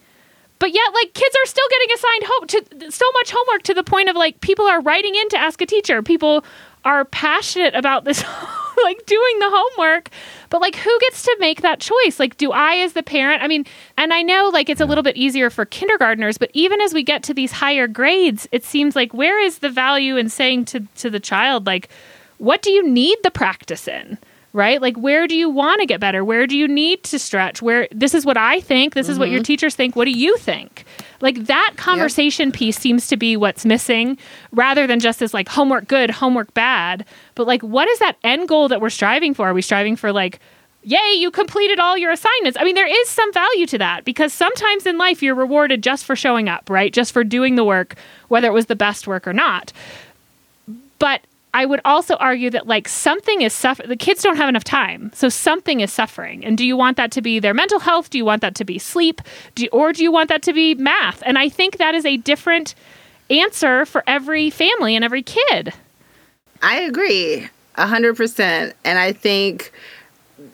[0.59, 3.83] but yet like kids are still getting assigned home to so much homework to the
[3.83, 6.01] point of like people are writing in to ask a teacher.
[6.01, 6.43] People
[6.85, 8.23] are passionate about this
[8.83, 10.09] like doing the homework.
[10.49, 12.19] But like who gets to make that choice?
[12.19, 13.65] Like do i as the parent i mean
[13.97, 17.03] and i know like it's a little bit easier for kindergartners but even as we
[17.03, 20.81] get to these higher grades it seems like where is the value in saying to
[20.95, 21.89] to the child like
[22.37, 24.17] what do you need the practice in
[24.57, 24.81] right?
[24.81, 26.25] Like, where do you want to get better?
[26.25, 27.61] Where do you need to stretch?
[27.61, 29.11] Where this is what I think, this mm-hmm.
[29.11, 29.43] is what your mm-hmm.
[29.43, 29.95] teachers think.
[29.95, 30.83] What do you think?
[31.21, 32.55] Like, that conversation yep.
[32.55, 34.17] piece seems to be what's missing
[34.51, 37.05] rather than just this like homework good, homework bad.
[37.35, 39.47] But like, what is that end goal that we're striving for?
[39.47, 40.39] Are we striving for like,
[40.81, 42.57] yay, you completed all your assignments.
[42.59, 46.03] I mean, there is some value to that because sometimes in life you're rewarded just
[46.03, 46.91] for showing up, right?
[46.91, 47.95] Just for doing the work,
[48.29, 49.73] whether it was the best work or not.
[50.97, 51.21] But
[51.57, 53.89] I would also argue that like something is suffering.
[53.89, 56.45] The kids don't have enough time, so something is suffering.
[56.45, 58.11] And do you want that to be their mental health?
[58.11, 59.23] Do you want that to be sleep?
[59.55, 61.23] Do you, or do you want that to be math?
[61.25, 62.75] And I think that is a different
[63.31, 65.73] answer for every family and every kid.
[66.61, 69.71] I agree a hundred percent, and I think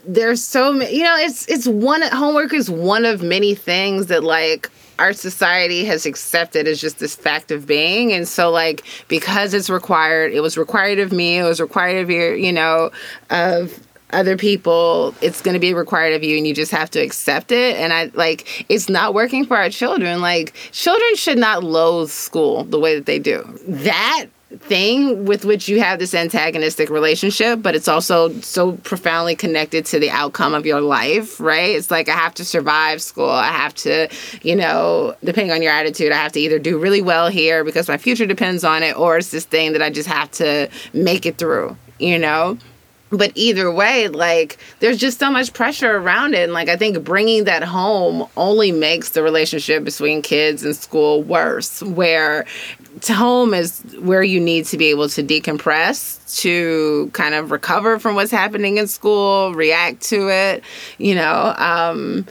[0.08, 0.96] there's so many.
[0.96, 5.86] You know, it's it's one homework is one of many things that like our society
[5.86, 8.14] has accepted as just this fact of being.
[8.14, 12.10] And so, like, because it's required, it was required of me, it was required of
[12.10, 12.92] your, you know,
[13.30, 13.80] of
[14.12, 17.52] other people, it's going to be required of you, and you just have to accept
[17.52, 17.76] it.
[17.78, 20.22] And I like, it's not working for our children.
[20.22, 23.44] Like, children should not loathe school the way that they do.
[23.68, 24.28] That
[24.60, 30.00] thing with which you have this antagonistic relationship, but it's also so profoundly connected to
[30.00, 31.76] the outcome of your life, right?
[31.76, 33.30] It's like I have to survive school.
[33.30, 34.10] I have to,
[34.42, 37.88] you know, depending on your attitude, I have to either do really well here because
[37.88, 41.26] my future depends on it, or it's this thing that I just have to make
[41.26, 42.58] it through, you know?
[43.14, 46.44] But either way like there's just so much pressure around it.
[46.44, 51.24] And like i think bringing that home only makes the relationship between kids and school
[51.24, 52.46] worse where
[53.08, 58.16] home is where you need to be able to decompress to kind of recover from
[58.16, 60.64] what's happening in school react to it
[60.98, 62.26] you know um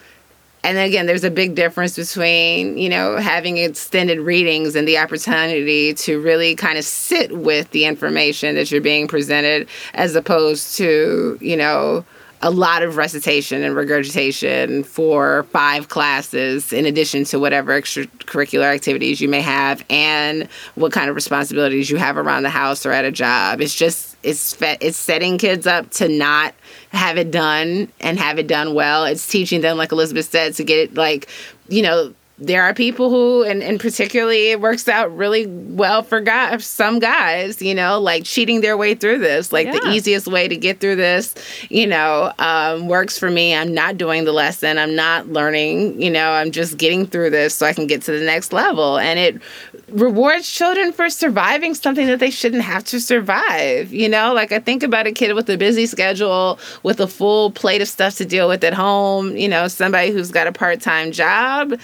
[0.64, 5.92] and again, there's a big difference between, you know, having extended readings and the opportunity
[5.94, 11.36] to really kind of sit with the information that you're being presented as opposed to,
[11.40, 12.04] you know,
[12.42, 19.20] a lot of recitation and regurgitation for five classes in addition to whatever extracurricular activities
[19.20, 23.04] you may have and what kind of responsibilities you have around the house or at
[23.04, 23.60] a job.
[23.60, 26.54] It's just it's it's setting kids up to not
[26.90, 29.04] have it done and have it done well.
[29.04, 31.28] It's teaching them like Elizabeth said to get it like,
[31.68, 32.12] you know,
[32.42, 36.98] there are people who, and, and particularly it works out really well for guys, some
[36.98, 39.52] guys, you know, like cheating their way through this.
[39.52, 39.78] Like yeah.
[39.78, 41.34] the easiest way to get through this,
[41.70, 43.54] you know, um, works for me.
[43.54, 44.76] I'm not doing the lesson.
[44.76, 48.12] I'm not learning, you know, I'm just getting through this so I can get to
[48.12, 48.98] the next level.
[48.98, 49.40] And it
[49.88, 53.92] rewards children for surviving something that they shouldn't have to survive.
[53.92, 57.52] You know, like I think about a kid with a busy schedule, with a full
[57.52, 60.80] plate of stuff to deal with at home, you know, somebody who's got a part
[60.80, 61.74] time job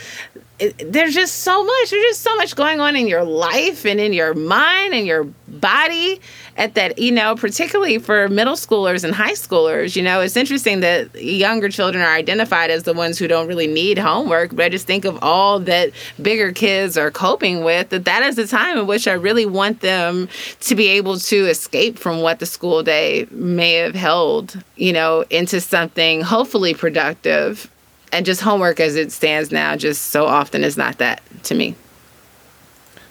[0.59, 1.91] there's just so much.
[1.91, 5.25] There's just so much going on in your life and in your mind and your
[5.47, 6.21] body
[6.57, 9.95] at that, you know, particularly for middle schoolers and high schoolers.
[9.95, 13.69] You know, it's interesting that younger children are identified as the ones who don't really
[13.69, 18.05] need homework, but I just think of all that bigger kids are coping with, that
[18.07, 20.29] that is the time in which I really want them
[20.61, 25.25] to be able to escape from what the school day may have held, you know,
[25.31, 27.71] into something hopefully productive
[28.13, 31.75] and just homework as it stands now just so often is not that to me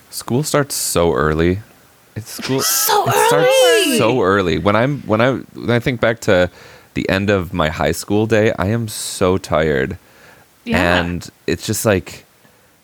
[0.10, 1.60] school starts so early
[2.16, 3.28] it's school so it early.
[3.28, 6.50] starts so early when i'm when i when i think back to
[6.94, 9.98] the end of my high school day i am so tired
[10.66, 11.00] yeah.
[11.00, 12.26] and it's just like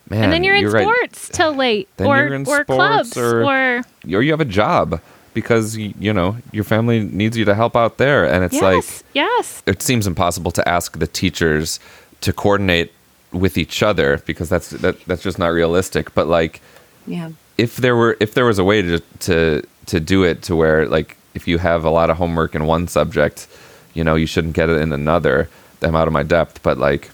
[0.08, 1.34] man and then you're, you're in sports right.
[1.34, 5.00] till late then or, you're in or clubs or, or or you have a job
[5.34, 8.84] because you know your family needs you to help out there and it's yes, like
[9.14, 11.80] yes it seems impossible to ask the teachers
[12.24, 12.92] to coordinate
[13.32, 16.14] with each other because that's that, that's just not realistic.
[16.14, 16.60] But like,
[17.06, 20.56] yeah, if there were if there was a way to to to do it to
[20.56, 23.46] where like if you have a lot of homework in one subject,
[23.92, 25.48] you know, you shouldn't get it in another.
[25.82, 27.10] I'm out of my depth, but like,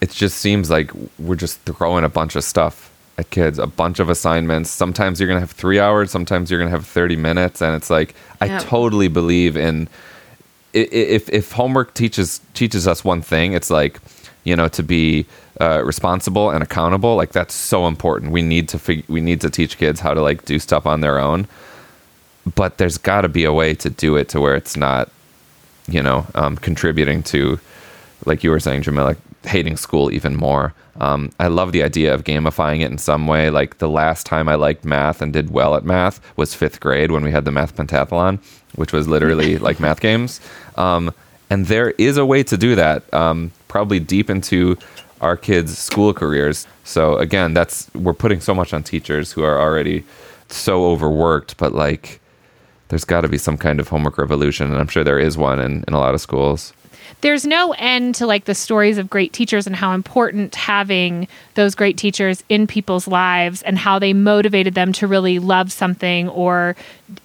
[0.00, 4.00] it just seems like we're just throwing a bunch of stuff at kids, a bunch
[4.00, 4.70] of assignments.
[4.70, 8.14] Sometimes you're gonna have three hours, sometimes you're gonna have 30 minutes, and it's like
[8.40, 9.88] I totally believe in
[10.74, 14.00] if if homework teaches teaches us one thing, it's like
[14.44, 15.26] you know, to be
[15.60, 17.16] uh, responsible and accountable.
[17.16, 18.32] Like that's so important.
[18.32, 21.00] We need to fig- we need to teach kids how to like do stuff on
[21.00, 21.46] their own.
[22.54, 25.10] But there's got to be a way to do it to where it's not,
[25.88, 27.58] you know, um, contributing to,
[28.26, 30.74] like you were saying, Jamilah, hating school even more.
[31.00, 33.48] Um, I love the idea of gamifying it in some way.
[33.50, 37.10] Like the last time I liked math and did well at math was fifth grade
[37.10, 38.38] when we had the math pentathlon,
[38.74, 40.40] which was literally like math games.
[40.76, 41.14] Um,
[41.50, 43.12] and there is a way to do that.
[43.74, 44.78] Probably deep into
[45.20, 46.64] our kids' school careers.
[46.84, 50.04] So again, that's we're putting so much on teachers who are already
[50.48, 52.20] so overworked, but like
[52.86, 55.58] there's got to be some kind of homework revolution, and I'm sure there is one
[55.58, 56.72] in, in a lot of schools.
[57.20, 61.74] There's no end to like the stories of great teachers and how important having those
[61.74, 66.76] great teachers in people's lives and how they motivated them to really love something or,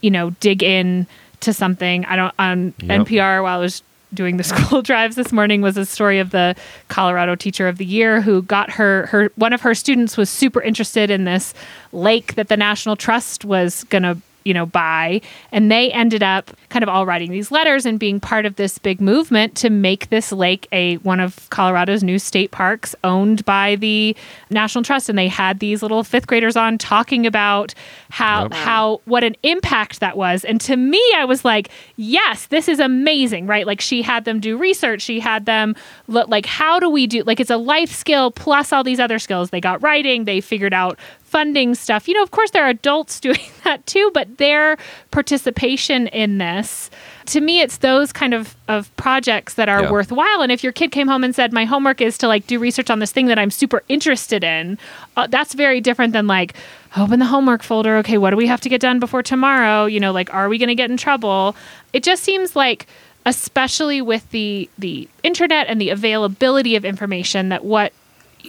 [0.01, 1.05] you know, dig in
[1.41, 2.05] to something.
[2.05, 3.01] I don't on yep.
[3.01, 3.83] NPR while I was
[4.13, 6.55] doing the school drives this morning was a story of the
[6.87, 10.61] Colorado teacher of the year who got her her one of her students was super
[10.61, 11.53] interested in this
[11.91, 15.21] lake that the National Trust was going to you know, buy.
[15.51, 18.77] And they ended up kind of all writing these letters and being part of this
[18.77, 23.75] big movement to make this lake a one of Colorado's new state parks owned by
[23.75, 24.15] the
[24.49, 25.09] National Trust.
[25.09, 27.73] And they had these little fifth graders on talking about
[28.09, 28.53] how yep.
[28.53, 30.43] how what an impact that was.
[30.45, 33.65] And to me, I was like, yes, this is amazing, right?
[33.65, 35.01] Like she had them do research.
[35.01, 35.75] She had them
[36.07, 39.19] look like how do we do like it's a life skill plus all these other
[39.19, 39.49] skills.
[39.49, 42.07] They got writing, they figured out funding stuff.
[42.07, 44.77] You know, of course, there are adults doing that too, but their
[45.11, 46.89] participation in this,
[47.27, 49.91] to me, it's those kind of, of projects that are yeah.
[49.91, 50.41] worthwhile.
[50.41, 52.89] And if your kid came home and said, My homework is to like do research
[52.89, 54.77] on this thing that I'm super interested in,
[55.15, 56.55] uh, that's very different than like,
[56.97, 57.97] open the homework folder.
[57.97, 59.85] Okay, what do we have to get done before tomorrow?
[59.85, 61.55] You know, like, are we going to get in trouble?
[61.93, 62.87] It just seems like
[63.25, 67.93] especially with the the internet and the availability of information that what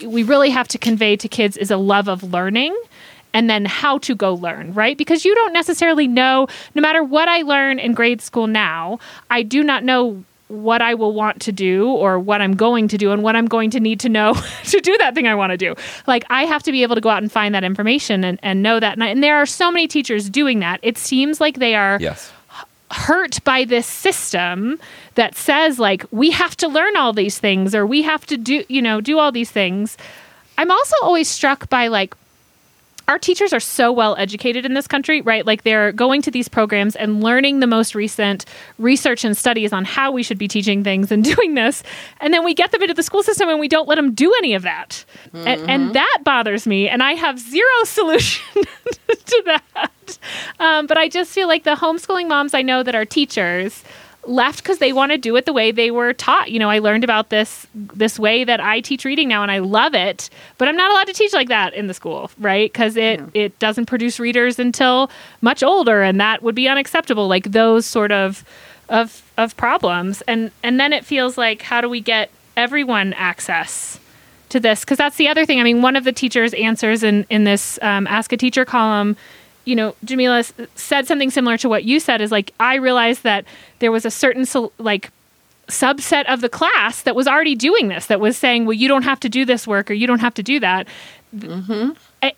[0.06, 2.76] we really have to convey to kids is a love of learning
[3.32, 4.98] and then how to go learn, right?
[4.98, 8.98] Because you don't necessarily know, no matter what I learn in grade school now,
[9.30, 12.98] I do not know what I will want to do or what I'm going to
[12.98, 14.34] do and what I'm going to need to know
[14.64, 15.76] to do that thing I want to do.
[16.08, 18.60] Like, I have to be able to go out and find that information and, and
[18.60, 18.94] know that.
[18.94, 20.80] And, I, and there are so many teachers doing that.
[20.82, 21.98] It seems like they are.
[22.00, 22.32] Yes
[22.90, 24.78] hurt by this system
[25.14, 28.64] that says like we have to learn all these things or we have to do
[28.68, 29.96] you know do all these things.
[30.58, 32.14] I'm also always struck by like
[33.10, 35.44] our teachers are so well educated in this country, right?
[35.44, 38.44] Like they're going to these programs and learning the most recent
[38.78, 41.82] research and studies on how we should be teaching things and doing this.
[42.20, 44.32] And then we get them into the school system and we don't let them do
[44.38, 45.04] any of that.
[45.34, 45.48] Mm-hmm.
[45.48, 46.88] And, and, that bothers me.
[46.88, 48.62] And I have zero solution
[49.08, 50.18] to that.
[50.60, 53.82] Um, but I just feel like the homeschooling moms I know that are teachers
[54.26, 56.50] left because they want to do it the way they were taught.
[56.50, 59.58] You know, I learned about this this way that I teach reading now, and I
[59.58, 60.30] love it.
[60.58, 62.70] But I'm not allowed to teach like that in the school, right?
[62.70, 63.26] Because it yeah.
[63.34, 65.10] it doesn't produce readers until
[65.40, 67.28] much older, and that would be unacceptable.
[67.28, 68.44] Like those sort of
[68.88, 73.98] of of problems, and and then it feels like how do we get everyone access?
[74.50, 75.60] To this, because that's the other thing.
[75.60, 79.16] I mean, one of the teachers' answers in in this um, Ask a Teacher column
[79.64, 83.44] you know, Jamilah said something similar to what you said is like, I realized that
[83.78, 84.46] there was a certain,
[84.78, 85.10] like,
[85.68, 89.04] subset of the class that was already doing this, that was saying, well, you don't
[89.04, 90.88] have to do this work or you don't have to do that.
[91.34, 91.90] Mm-hmm.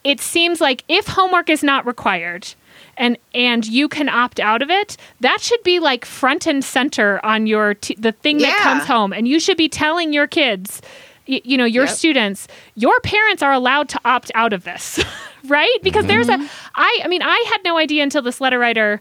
[0.05, 2.55] It seems like if homework is not required,
[2.97, 7.25] and and you can opt out of it that should be like front and center
[7.25, 8.49] on your t- the thing yeah.
[8.49, 10.83] that comes home and you should be telling your kids
[11.27, 11.95] you know your yep.
[11.95, 15.03] students your parents are allowed to opt out of this
[15.47, 16.27] right because mm-hmm.
[16.27, 19.01] there's a i i mean i had no idea until this letter writer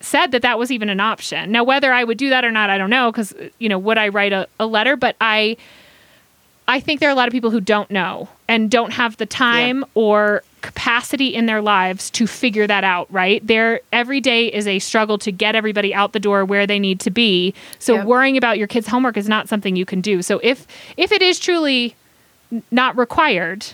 [0.00, 2.70] said that that was even an option now whether i would do that or not
[2.70, 5.56] i don't know because you know would i write a, a letter but i
[6.68, 9.26] I think there are a lot of people who don't know and don't have the
[9.26, 9.86] time yeah.
[9.94, 13.44] or capacity in their lives to figure that out, right?
[13.46, 17.00] There every day is a struggle to get everybody out the door where they need
[17.00, 17.54] to be.
[17.78, 18.06] So yep.
[18.06, 20.22] worrying about your kids' homework is not something you can do.
[20.22, 21.94] So if if it is truly
[22.70, 23.66] not required,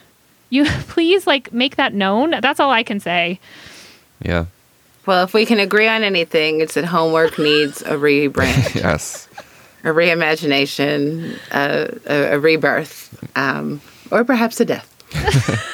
[0.51, 2.31] you please like make that known.
[2.41, 3.41] That's all I can say.
[4.23, 4.47] Yeah.
[5.05, 8.75] Well, if we can agree on anything, it's that homework needs a rebrand.
[8.83, 9.29] yes
[9.85, 13.81] a reimagination, uh, a, a, rebirth, um,
[14.11, 15.73] or perhaps a death.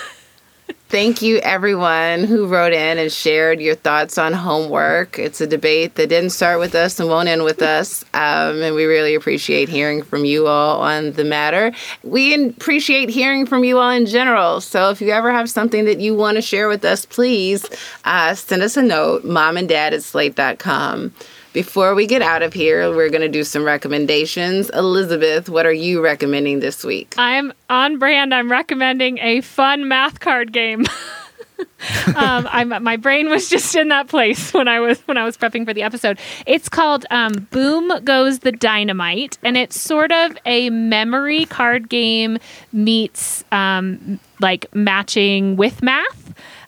[0.92, 5.18] Thank you, everyone who wrote in and shared your thoughts on homework.
[5.18, 8.04] It's a debate that didn't start with us and won't end with us.
[8.12, 11.72] Um, and we really appreciate hearing from you all on the matter.
[12.02, 14.60] We appreciate hearing from you all in general.
[14.60, 17.66] So if you ever have something that you want to share with us, please
[18.04, 21.14] uh, send us a note, mom and dad at slate.com.
[21.52, 24.70] Before we get out of here, we're going to do some recommendations.
[24.70, 27.14] Elizabeth, what are you recommending this week?
[27.18, 28.34] I'm on brand.
[28.34, 30.86] I'm recommending a fun math card game.
[32.16, 35.36] um, I'm, my brain was just in that place when I was when I was
[35.36, 36.18] prepping for the episode.
[36.46, 42.38] It's called um, Boom Goes the Dynamite, and it's sort of a memory card game
[42.72, 46.21] meets um, like matching with math.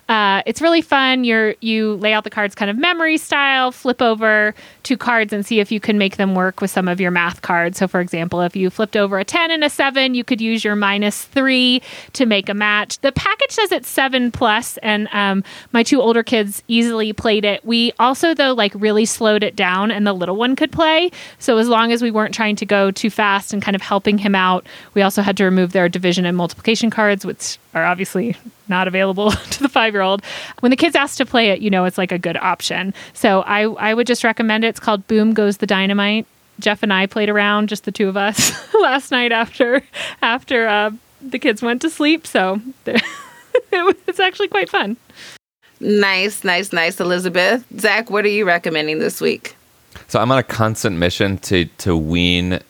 [0.09, 1.25] Uh, it's really fun.
[1.25, 5.45] You're you lay out the cards kind of memory style, flip over two cards and
[5.45, 7.79] see if you can make them work with some of your math cards.
[7.79, 10.63] So, for example, if you flipped over a 10 and a 7, you could use
[10.63, 11.81] your minus 3
[12.13, 12.99] to make a match.
[13.01, 15.43] The package says it's 7 plus, and um,
[15.73, 17.65] my two older kids easily played it.
[17.65, 21.11] We also, though, like really slowed it down, and the little one could play.
[21.39, 24.19] So, as long as we weren't trying to go too fast and kind of helping
[24.19, 28.37] him out, we also had to remove their division and multiplication cards, which are obviously
[28.69, 30.23] not available to the five year old.
[30.61, 32.93] When the kids ask to play it, you know it's like a good option.
[33.15, 34.69] So I, I would just recommend it.
[34.69, 36.27] It's called Boom Goes the Dynamite.
[36.61, 39.83] Jeff and I played around, just the two of us, last night after
[40.23, 40.91] after uh,
[41.21, 42.27] the kids went to sleep.
[42.27, 42.61] So
[43.73, 44.97] it's actually quite fun.
[45.81, 47.65] Nice, nice, nice, Elizabeth.
[47.79, 49.57] Zach, what are you recommending this week?
[50.09, 52.61] So I'm on a constant mission to to wean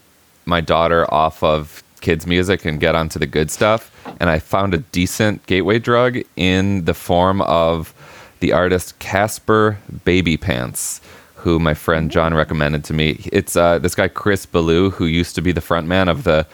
[0.47, 3.90] my daughter off of kids music and get onto the good stuff
[4.20, 7.94] and I found a decent gateway drug in the form of
[8.40, 11.00] the artist Casper Baby Pants,
[11.36, 13.20] who my friend John recommended to me.
[13.32, 16.46] It's uh, this guy Chris Ballew, who used to be the frontman of the.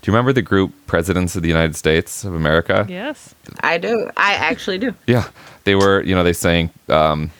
[0.00, 2.86] Do you remember the group Presidents of the United States of America?
[2.88, 4.10] Yes, I do.
[4.16, 4.94] I actually do.
[5.06, 5.28] Yeah,
[5.64, 6.02] they were.
[6.02, 6.70] You know, they sang.
[6.88, 7.30] Um,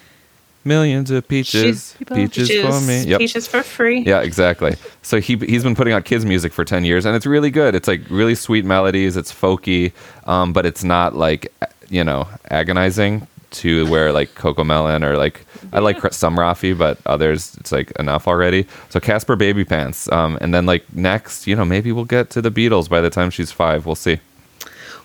[0.65, 3.05] Millions of peaches, peaches, peaches for me.
[3.05, 3.19] Yep.
[3.19, 4.01] Peaches for free.
[4.01, 4.77] Yeah, exactly.
[5.03, 7.75] So he he's been putting out kids music for ten years, and it's really good.
[7.75, 9.17] It's like really sweet melodies.
[9.17, 9.93] It's folky,
[10.27, 11.53] um, but it's not like
[11.89, 17.57] you know agonizing to where like CoComelon or like I like some Rafi, but others
[17.57, 18.67] it's like enough already.
[18.89, 22.51] So Caspar Babypants, um, and then like next, you know, maybe we'll get to the
[22.51, 23.87] Beatles by the time she's five.
[23.87, 24.21] We'll see.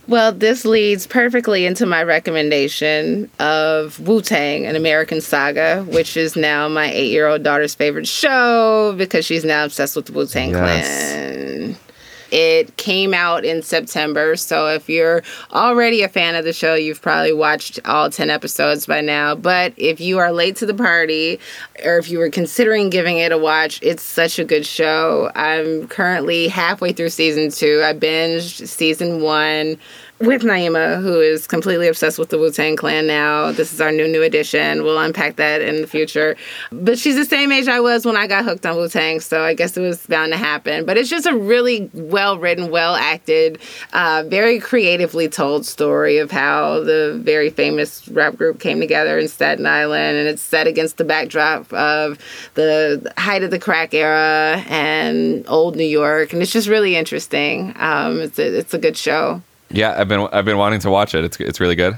[0.08, 6.38] Well, this leads perfectly into my recommendation of Wu Tang, an American saga, which is
[6.38, 10.26] now my eight year old daughter's favorite show because she's now obsessed with the Wu
[10.26, 11.12] Tang yes.
[11.12, 11.87] Clan.
[12.32, 17.02] It came out in September, so if you're already a fan of the show, you've
[17.02, 19.36] probably watched all 10 episodes by now.
[19.36, 21.40] But if you are late to the party,
[21.86, 25.32] or if you were considering giving it a watch, it's such a good show.
[25.36, 27.82] I'm currently halfway through season two.
[27.84, 29.78] I binged season one
[30.20, 33.52] with Naima, who is completely obsessed with the Wu Tang Clan now.
[33.52, 34.84] This is our new new edition.
[34.84, 36.36] We'll unpack that in the future.
[36.72, 39.44] But she's the same age I was when I got hooked on Wu Tang, so
[39.44, 40.86] I guess it was bound to happen.
[40.86, 43.60] But it's just a really well written, well acted,
[43.94, 49.28] uh, very creatively told story of how the very famous rap group came together in
[49.28, 52.18] Staten Island, and it's set against the backdrop of
[52.56, 57.74] the height of the crack era and old New York, and it's just really interesting.
[57.76, 59.42] Um, it's a, it's a good show.
[59.70, 61.24] Yeah, I've been I've been wanting to watch it.
[61.24, 61.98] It's it's really good.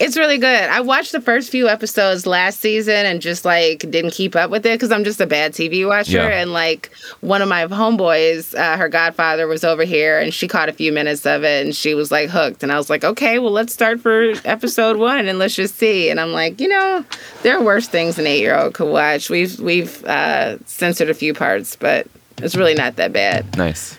[0.00, 0.68] It's really good.
[0.70, 4.66] I watched the first few episodes last season and just like didn't keep up with
[4.66, 6.16] it because I'm just a bad TV watcher.
[6.16, 6.40] Yeah.
[6.40, 10.68] And like one of my homeboys, uh, her godfather was over here and she caught
[10.68, 12.64] a few minutes of it and she was like hooked.
[12.64, 16.10] And I was like, okay, well, let's start for episode one and let's just see.
[16.10, 17.04] And I'm like, you know,
[17.44, 19.30] there are worse things an eight year old could watch.
[19.30, 22.08] We've we've uh, censored a few parts, but
[22.38, 23.56] it's really not that bad.
[23.56, 23.96] Nice.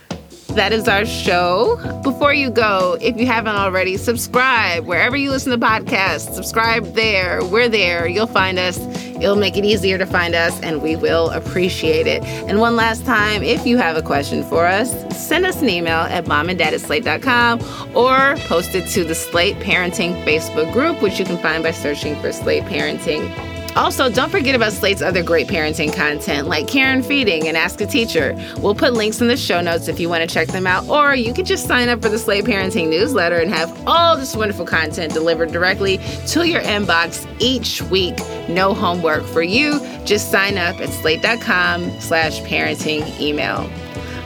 [0.56, 1.76] That is our show.
[2.02, 6.34] Before you go, if you haven't already, subscribe wherever you listen to podcasts.
[6.34, 7.44] Subscribe there.
[7.44, 8.08] We're there.
[8.08, 8.80] You'll find us.
[9.18, 12.24] It'll make it easier to find us, and we will appreciate it.
[12.24, 16.00] And one last time, if you have a question for us, send us an email
[16.00, 17.60] at momanddad@slate.com
[17.94, 22.16] or post it to the Slate Parenting Facebook group, which you can find by searching
[22.22, 23.30] for Slate Parenting.
[23.76, 27.82] Also, don't forget about Slate's other great parenting content like Care and Feeding and Ask
[27.82, 28.34] a Teacher.
[28.60, 31.14] We'll put links in the show notes if you want to check them out, or
[31.14, 34.66] you could just sign up for the Slate Parenting newsletter and have all this wonderful
[34.66, 35.98] content delivered directly
[36.28, 38.18] to your inbox each week.
[38.48, 39.80] No homework for you.
[40.06, 43.70] Just sign up at slate.com slash parenting email.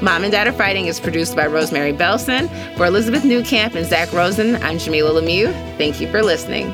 [0.01, 2.47] Mom and Dad Are Fighting is produced by Rosemary Belson.
[2.77, 5.51] For Elizabeth Newcamp and Zach Rosen, I'm Jamilah Lemieux.
[5.77, 6.73] Thank you for listening.